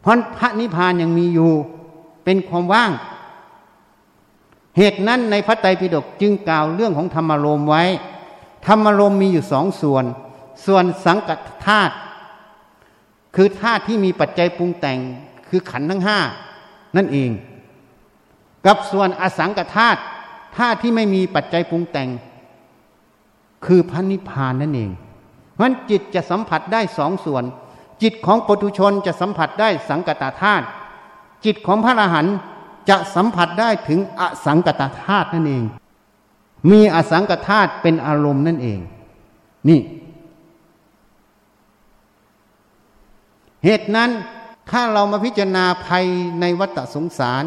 [0.00, 1.52] เพราะพระนิพพานยังมีอยู่
[2.24, 2.90] เป็นความว่าง
[4.76, 7.84] เหตุนั้นในพระไตรปิฎกจึงกล่าวเรื่องของธรรมารมไว้
[8.66, 10.04] ธรรมารมมีอยู่สองส่วน
[10.66, 11.94] ส่วนสังกัดธาตุ
[13.36, 14.98] คือธาตุที่มีปัจจัยปรุงแต่ง
[15.48, 16.18] คือขันทั้งห้า
[16.96, 17.30] นั่นเอง
[18.66, 20.00] กับส่วนอสังกัดธาตุ
[20.56, 22.08] ธาตุที่ไม่มีปัจจัยปรุงแต่ง
[23.66, 24.90] คือพระนิพพานนั่นเอง
[25.54, 27.44] เพราะจิตจะสัมผัสได้สองส่วน
[28.02, 30.66] จิตของปุถุชนจะสัมผัสได้สังกัตธาตุ
[31.44, 32.36] จิตของพระอรหันต์
[32.88, 35.64] จะสัมผัสได้ถึงอสังกตธาตุนั่นเอง
[36.70, 38.80] มีอสังกธาตุเป็นอารมณ์นั่นเอง
[39.68, 39.80] นี่
[43.64, 44.10] เหตุนั้น
[44.70, 46.06] ถ้าเรามาพิจารณาภัย
[46.40, 47.44] ในวัฏสงสาร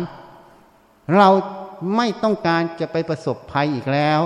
[1.15, 1.29] เรา
[1.95, 4.21] ไม่ต้องการจะไปประสบภัยอีกแล้ว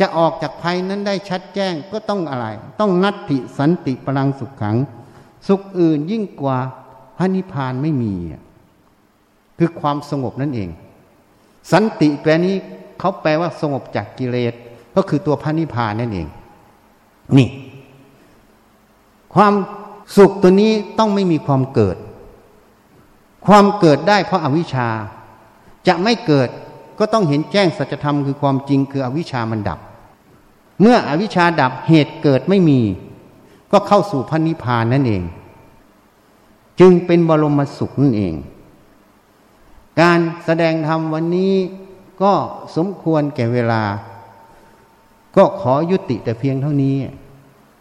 [0.00, 2.46] จะออกจากภัยนั้นได้ชัดแจ้งก็ต้องอะไร
[2.80, 4.76] ต้องนัตติสันติพลังสุขขัง
[5.48, 6.58] สุขอื่นยิ่งกว่า
[7.16, 8.14] พระนิพพานไม่มี
[9.58, 10.68] คือความสงบนั่นเอง
[11.72, 12.54] สันติแปลนี้
[12.98, 14.54] เขาแปลว่าสงบจากกิเลส
[14.96, 16.28] ก็คือตัวพระนิพพานนั่นเอง
[17.36, 17.48] นี่
[19.34, 19.54] ความ
[20.16, 21.96] สุขตัวนี้ต้องไม่มีความเกิด
[23.46, 24.88] ความเกิดได้เพราะอาวิชชา
[25.88, 26.48] จะไม่เกิด
[26.98, 29.78] ก็ต้องเห็นแจ้งสัจธรรมคือความจริงคืออวิชามันดับ
[30.80, 32.80] เมื่ออวิชาดับเหตุเกิดไม่มี
[33.72, 35.22] ก็เข้าสู่พระนิพพานนั่นเอง
[36.80, 38.34] จึงเป็นบรมสุขนั่นเอง
[40.00, 41.54] การแสดงธรรมวันนี้
[42.22, 42.32] ก็
[42.76, 43.82] สมควรแก่เวลา
[45.36, 46.96] ก็ขอยุติแต่เพียงเท่านี้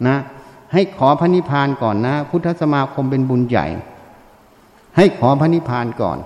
[0.08, 0.18] นะ
[0.74, 3.68] ให้ขอพระนิพพานก่อนนะ พุทธสมาคมเป็นบุญใหญ่
[4.98, 6.18] ให้ขอพระนิพพานก่อน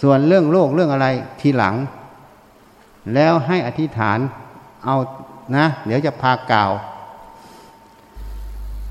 [0.00, 1.06] ส่วนเรื่องโลกเรื่องอะไร
[1.40, 1.74] ทีหลัง
[3.14, 4.18] แล้วให้อธิษฐาน
[4.84, 4.96] เอา
[5.56, 6.70] นะ เดี๋ยวจะพากล่าว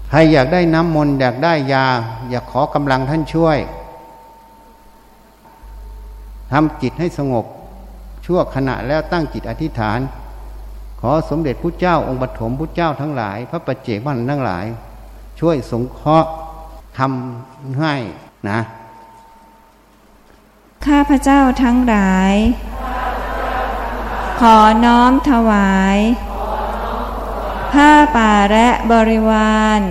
[0.09, 1.85] ใครอยากได้น้ำมนต์อยากได้ยา
[2.29, 3.57] อยากขอกำลังท่านช่วย
[6.51, 7.45] ทำจิตให้สงบ
[8.25, 9.99] ชั่วขณะแล้วตั้งจิตอธิษฐาน
[11.01, 14.65] ขอสมเด็จพระเจ้าองค์ปฐมพระเจ้าทั้งหลาย พระปัจเจกพันทั้งหลาย
[15.39, 16.29] ช่วยสงเคราะห์
[16.97, 17.95] ทำให้
[18.49, 18.59] นะ
[20.87, 22.35] ข้าพเจ้าทั้งหลาย
[24.41, 25.97] ขอน้อมถวาย
[27.73, 29.81] ผ้าป่าและบริวาร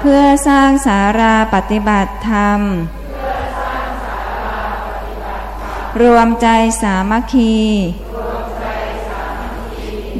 [0.00, 2.60] เพื่อสร้างสาราปฏิบัติธรรม
[6.02, 6.48] รวมใจ
[6.82, 7.56] สามัคคี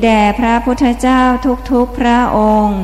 [0.03, 1.23] แด่พระพุทธเจ้า
[1.71, 2.81] ทุกๆพระองค์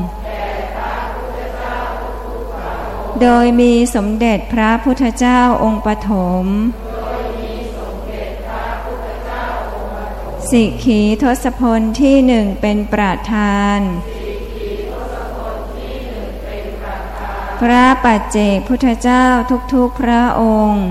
[3.22, 6.12] โดยมีสมเด็จพระพุทธเจ้าองค์ปฐ
[6.42, 6.44] ม
[10.50, 13.78] สิกขีทศพลที่หนึ่งเป็นประธาน
[17.60, 19.26] พระปัจเจกพุทธเจ้า
[19.74, 20.86] ทุกๆพระองค์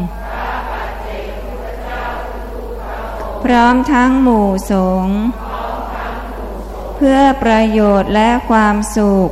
[3.43, 4.73] พร้อมทั้งหมู่ส
[5.03, 5.17] งฆ์
[6.95, 9.31] เพื่อประโยชน์และความสุข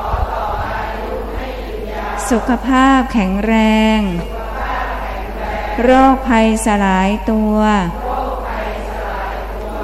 [2.31, 3.53] สุขภาพแข็งแร
[3.97, 3.99] ง
[5.83, 7.57] โรคภัยสลายตัว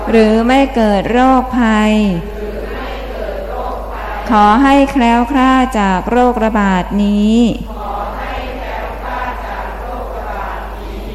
[0.10, 1.94] หรือไม่เกิดโรคภัย
[4.30, 7.38] ขอให้แคล้วคลาดจากโรคระบาดนี้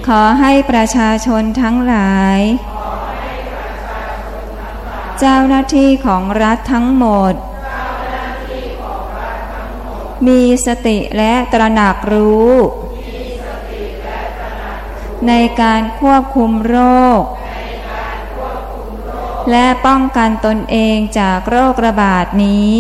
[0.08, 2.38] ขอให้ประชาชนทั้งหลาย
[5.18, 7.34] เจ้าหน้าที่ของรัฐทั้งหมด
[10.26, 12.52] มีสติและตระหนักรู้
[15.28, 16.76] ในการควบคุมโร
[17.20, 17.22] ค
[19.50, 22.78] และป้องกันตนเองจากโรคระบาดนี้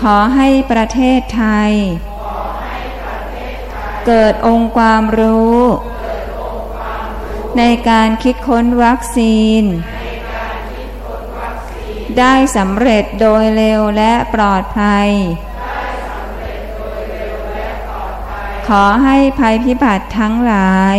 [0.00, 1.72] ขอให้ประเทศไทย
[4.06, 5.60] เกิดองค์ความรู้
[7.58, 9.64] ในการคิดค้นวัคซีน
[12.20, 15.08] ได้สำเร็จโดยเร็วและปลอดภัย
[18.68, 20.96] ขอให้ภัยพิบัติทั้งหลาย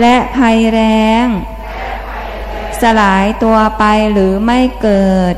[0.00, 0.80] และภัยแร
[1.24, 1.26] ง
[2.80, 5.34] สลายตัวไปหรือไม่เกิด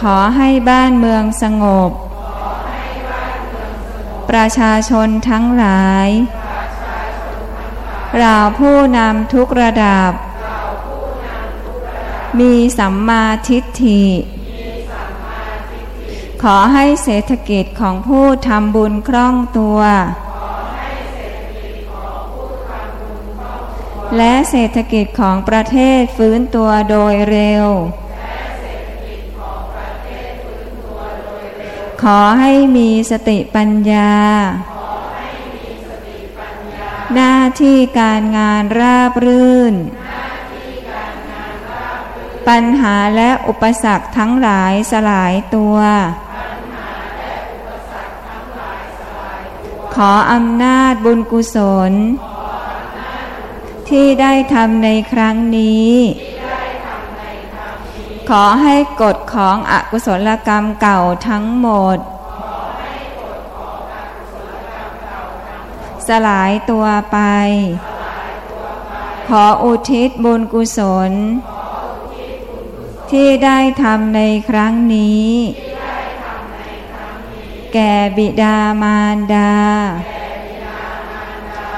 [0.00, 1.90] ขอให้บ้านเมืองสงบ
[4.30, 6.08] ประชาชนทั้งหลาย
[8.18, 10.10] เราผู้นำทุกระดับ
[12.40, 14.04] มีสัมมาทิฏฐิ
[16.42, 19.80] ขอให้เศรษฐกิจของผู้ทำบุญคล่องตัว
[24.16, 27.66] และเศรษฐกิจของประเทศฟื้นตัวโดยเร็ว
[32.02, 34.12] ขอให้มีสติปัญญา
[37.14, 39.74] หน้า ที่การงานราบรื่น
[42.48, 45.76] ปัญหาและอุปสรรคทั้งหลายสลายตัว
[49.94, 51.56] ขออำนาจบุญกุศ
[51.90, 51.92] ล
[53.88, 55.92] ที่ได้ทำในครั้งนี้
[58.30, 61.98] ขอให้กฎของอกุศลกรรมเก่าทั้งหมด
[66.10, 67.18] สลายตัวไป
[69.28, 70.78] ขออุทิศบุญกุศ
[71.10, 71.12] ล
[73.10, 75.30] ที่ได้ทำในครั้งนี้
[77.72, 79.54] แก่บิดามารดา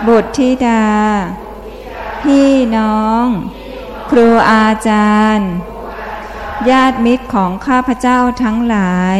[0.07, 0.87] บุตรธิดา
[2.22, 3.26] พี่น้อง
[4.11, 5.51] ครูอาจารย์
[6.70, 9.18] ญาติมิตรของข้าพเจ้าทั้งหลาย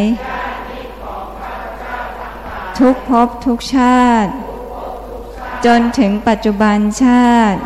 [2.79, 4.33] ทุกภพทุกชาติ
[5.67, 7.61] จนถึงปัจจุบันชาติ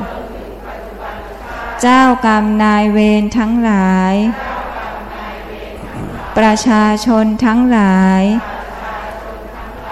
[1.80, 4.14] เจ้ากรรมนายเวรทั้งหลาย
[6.36, 8.22] ประชาชนทั้งหลาย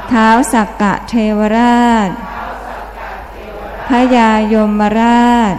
[0.08, 2.10] เท้าสักกะเทวราช
[3.88, 5.54] พยายมราช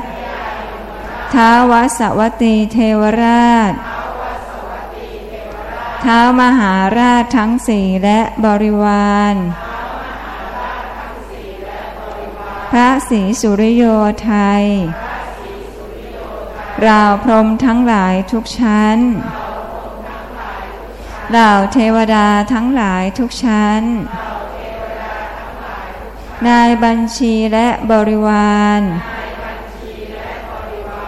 [1.34, 3.74] ท้าวสวัตีเทวราช
[6.04, 9.36] ท้าวมหาราชทั้งสี่และบริวาร
[12.72, 13.84] พระศรีสุริโย
[14.24, 14.63] ไทย
[16.82, 18.97] เราพรมทั้งหลายทุกชั้น
[21.32, 23.82] เหล่าเทวดาทั้งหลายทุกชั้น
[26.47, 28.82] นายบัญชีและบริวาร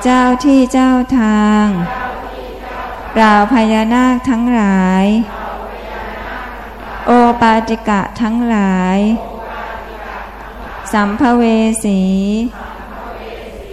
[0.04, 1.66] เจ้าที่เจ้าทาง
[3.16, 5.06] เราพญานาคทั้งหลาย
[7.06, 8.98] โอปาติกะทั้งหลาย
[10.94, 11.44] สัมภเว
[11.84, 12.02] สี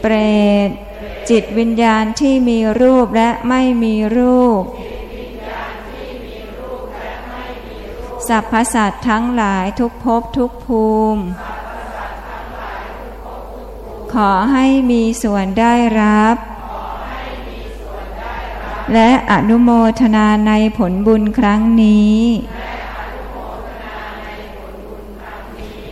[0.00, 0.14] เปร
[0.68, 0.70] ต
[1.30, 4.62] จิตวิญญาณที่มีรูปและไม่มีรูป
[8.28, 11.22] สัพพสัตทั้งหลายทุกภพทุกภูมิ
[14.12, 16.36] ขอให้มีส่วนได้รับ
[18.92, 22.18] และอนุโมทนาในผลบุญครั้งนี้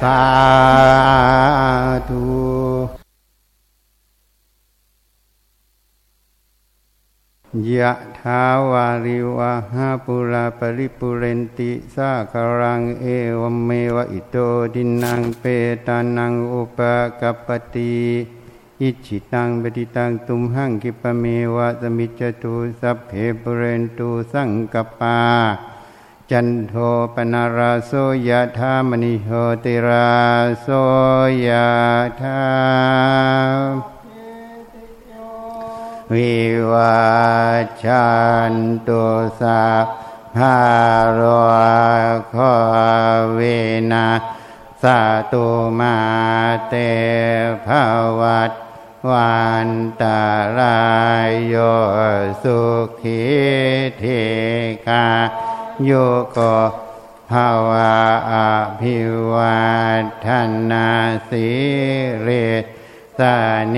[0.00, 0.20] สา
[2.08, 2.24] ธุ
[7.74, 13.06] ยะทาวาริวะหาปุราปริปุเรนติสาคารังเอ
[13.38, 14.36] วเมวะอิโต
[14.74, 15.44] ดินังเป
[15.86, 16.78] ตานังอุป
[17.20, 17.96] กปปติ
[18.80, 21.24] อิจิตังปฏิตังตุมหังกิปเม
[21.54, 25.18] วะสมิจจตุสัพเพปุเรนตุสังกปา
[26.32, 26.74] จันโท
[27.14, 27.92] ปนาราโส
[28.28, 29.30] ยะธามณิโห
[29.64, 30.14] ติรา
[30.62, 30.68] โส
[31.46, 31.70] ยะ
[32.20, 32.42] ธา
[36.12, 36.36] วิ
[36.72, 37.04] วา
[37.82, 38.08] ชั
[38.52, 38.54] น
[38.86, 39.04] ตุ
[39.40, 39.86] สัพ
[40.36, 40.58] พา
[41.18, 41.22] ร
[42.34, 42.36] ค
[43.34, 43.40] เว
[43.92, 44.10] นะ
[44.82, 45.00] สา
[45.32, 45.46] ตุ
[45.78, 45.96] มา
[46.68, 46.74] เต
[47.66, 47.68] ภ
[48.20, 48.52] วัต
[49.10, 49.68] วัน
[50.00, 50.20] ตา
[50.58, 50.78] รา
[51.28, 51.54] ยโย
[52.42, 52.60] สุ
[53.00, 53.20] ขี
[53.98, 54.04] เท
[54.88, 55.06] กา
[55.84, 55.92] โย
[56.32, 56.38] โก
[57.30, 57.96] ภาวะ
[58.32, 58.34] อ
[58.80, 58.98] ภิ
[59.32, 59.66] วั
[60.26, 60.28] ฒ
[60.70, 60.88] นา
[61.28, 61.48] สิ
[62.22, 62.28] เร
[63.18, 63.20] ส
[63.70, 63.76] เน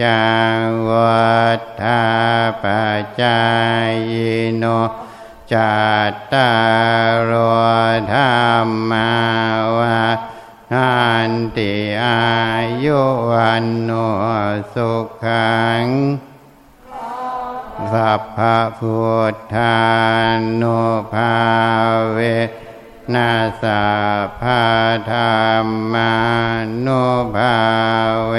[0.00, 0.22] จั
[0.58, 0.60] ง
[0.90, 1.36] วั
[1.82, 2.04] ฏา
[2.62, 2.84] ปั
[3.20, 3.40] จา
[4.10, 4.12] ย
[4.56, 4.64] โน
[5.52, 5.76] จั
[6.10, 6.50] ตตา
[7.28, 7.32] รโอ
[8.12, 8.20] ธร
[8.66, 9.12] รมา
[9.76, 10.02] วา
[10.74, 10.96] หั
[11.30, 11.72] นติ
[12.04, 12.20] อา
[12.84, 13.00] ยุ
[13.30, 13.90] วันโน
[14.72, 14.90] สุ
[15.24, 15.84] ขัง
[17.92, 18.98] สัพพะพุ
[19.32, 19.76] ทธา
[20.60, 20.80] นุ
[21.12, 21.34] ภา
[22.12, 22.18] เว
[23.14, 23.32] นั
[23.62, 23.84] สั
[24.24, 24.64] พพะ
[25.10, 25.18] ธร
[25.64, 26.14] รมา
[26.86, 27.04] นุ
[27.36, 27.56] ภา
[28.28, 28.34] เว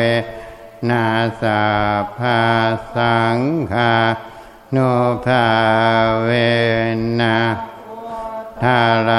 [0.89, 1.05] นา
[1.41, 1.63] สั
[2.01, 2.41] พพะ
[2.95, 3.39] สัง
[3.73, 3.95] ฆา
[4.75, 4.91] นุ
[5.25, 5.47] ภา
[6.23, 6.29] เว
[7.19, 7.39] นะ
[8.61, 9.09] ทาร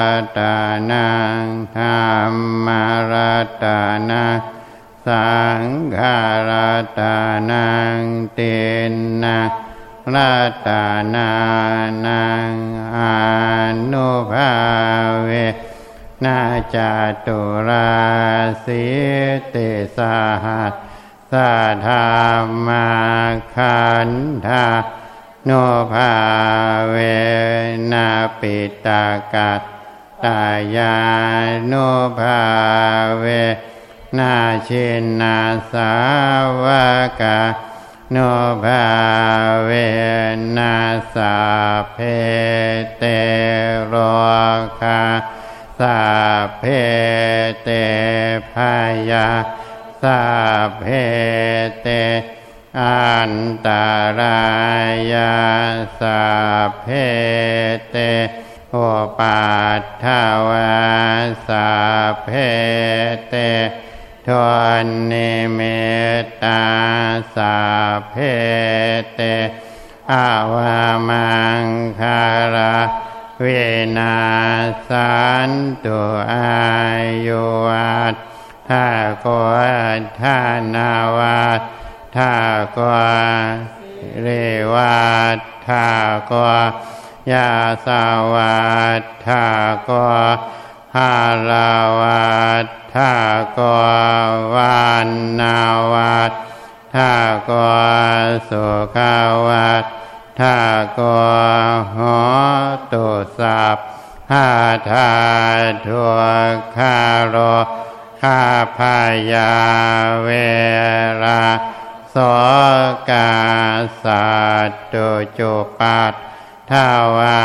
[116.71, 117.41] ทาวา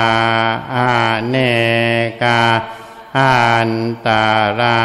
[0.75, 0.93] อา
[1.29, 1.37] เน
[2.23, 2.43] กา
[3.19, 3.73] อัน
[4.07, 4.27] ตา
[4.61, 4.83] รา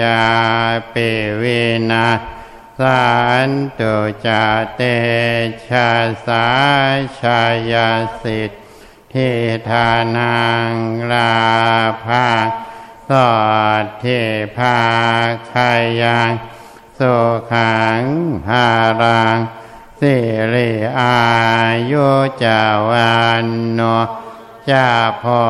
[0.00, 0.22] ยา
[0.90, 1.10] เปิ
[1.40, 2.08] วินา
[2.78, 3.04] สั
[3.48, 3.96] นตุ
[4.26, 4.28] จ
[4.74, 4.80] เต
[5.66, 5.90] ชะ
[6.26, 6.46] สา
[7.20, 7.90] ชายา
[8.22, 8.50] สิท
[9.14, 9.30] ธิ
[9.68, 10.38] ธานั
[10.70, 10.72] ง
[11.12, 11.34] รา
[12.04, 12.28] ภา
[13.08, 13.30] สอ
[13.82, 14.04] ดเท
[14.56, 14.78] ภา
[15.52, 15.72] คา
[16.02, 16.30] ยัง
[16.98, 17.14] สุ
[17.52, 18.02] ขัง
[18.48, 18.66] หา
[19.02, 19.38] รัง
[20.00, 20.16] สิ
[20.52, 21.16] ริอา
[21.90, 22.08] ยุ
[22.42, 23.14] จาวั
[23.44, 23.80] นโน
[24.70, 24.88] จา
[25.22, 25.42] พอ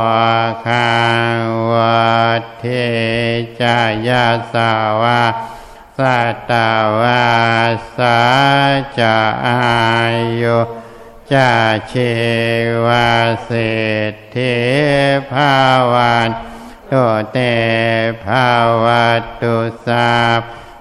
[0.67, 0.89] คา
[1.71, 2.05] วั
[2.59, 2.65] เท
[3.61, 3.79] จา
[4.09, 4.71] ยาสา
[5.01, 5.23] วา
[5.99, 6.21] สั
[6.51, 6.53] ต
[7.01, 7.27] วา
[7.97, 8.21] สา
[8.99, 9.17] จะ
[9.47, 9.63] อา
[10.41, 10.59] ยุ
[11.33, 11.51] จา
[11.89, 11.95] เช
[12.87, 13.11] วา
[13.45, 13.65] เศร
[14.13, 14.37] ษฐ
[15.31, 15.55] ภา
[15.93, 16.29] วัน
[16.89, 16.95] โต
[17.33, 17.39] เต
[18.25, 18.51] ภา
[18.85, 18.87] ว
[19.41, 20.11] ตุสา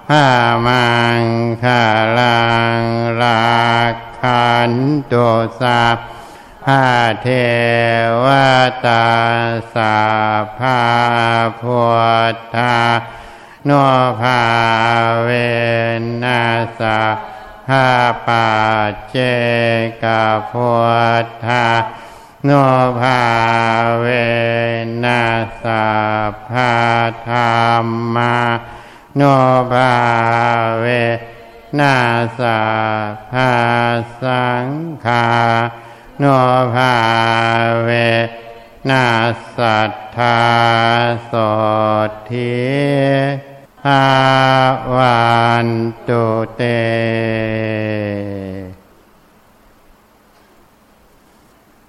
[0.08, 0.28] ภา
[0.66, 0.86] มั
[1.20, 1.22] ง
[1.62, 1.84] คา
[2.18, 2.40] ลั
[2.80, 2.82] ง
[3.20, 3.44] รา
[4.20, 4.72] คัน
[5.12, 5.28] ตุ
[5.60, 5.82] สา
[6.64, 6.84] พา
[7.22, 7.28] เท
[8.24, 8.26] ว
[8.84, 9.06] ตา
[9.74, 9.96] สา
[10.58, 10.80] ภา
[11.60, 11.82] พุ
[12.34, 12.76] ทธา
[13.64, 13.70] โน
[14.20, 14.42] ภา
[15.22, 15.30] เว
[16.22, 16.42] นั
[16.78, 16.98] สา
[17.66, 17.86] ภา
[18.26, 18.46] ปา
[19.10, 19.16] เจ
[20.02, 20.04] ก
[20.50, 20.72] พุ
[21.24, 21.66] ทธา
[22.44, 22.50] โน
[23.00, 23.20] ภา
[24.00, 24.06] เว
[25.04, 25.22] นั
[25.62, 25.84] สา
[26.48, 26.72] ภา
[27.28, 27.36] ธร
[27.84, 27.86] ร
[28.16, 28.34] มา
[29.16, 29.22] โน
[29.72, 29.92] ภา
[30.80, 30.86] เว
[31.78, 31.96] นั
[32.38, 32.60] สา
[33.32, 33.50] ภา
[34.20, 34.66] สัง
[35.04, 35.26] ฆา
[36.18, 36.24] โน
[36.74, 36.92] ภา
[37.82, 37.90] เว
[38.90, 39.04] นา
[39.56, 40.38] สัทธา
[41.26, 41.32] โส
[42.30, 42.54] ทิ
[43.82, 44.04] ภา
[44.96, 45.22] วั
[45.66, 45.68] น
[46.08, 46.24] ตุ
[46.56, 46.62] เต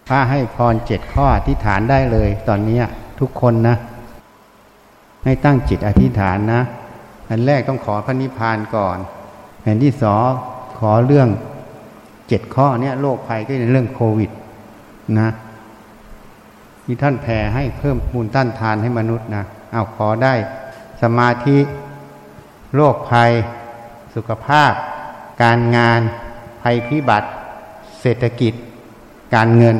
[0.07, 2.79] พระให้พรเจ็ดข้ออธิษฐานได้เลย ตอนนี้
[3.19, 3.75] ทุกคนนะ
[5.23, 6.61] ให้ตั้งจิตอธิษฐานนะ
[7.29, 8.97] อันแรกต้องขอพระนิพพานก่อน
[9.65, 10.29] อันที่สอง
[10.79, 11.29] ขอเรื่อง
[12.27, 14.31] เจ็ดข้อเนี้ยโรคภัยก็เป็นเรื่องโควิด
[15.19, 15.29] นะ
[16.85, 20.33] ที่ท่านแผ่ให้เพิ่มมูลต้านทานให้มนุษย์นะเอาขอได้
[21.01, 21.57] สมาธิ
[22.75, 23.31] โรคภัย
[24.15, 24.71] สุขภาพ
[25.43, 26.01] การงาน
[26.61, 27.29] ภัยพิบัติ
[28.01, 28.53] เศรษฐกิจ
[29.35, 29.77] การเงิน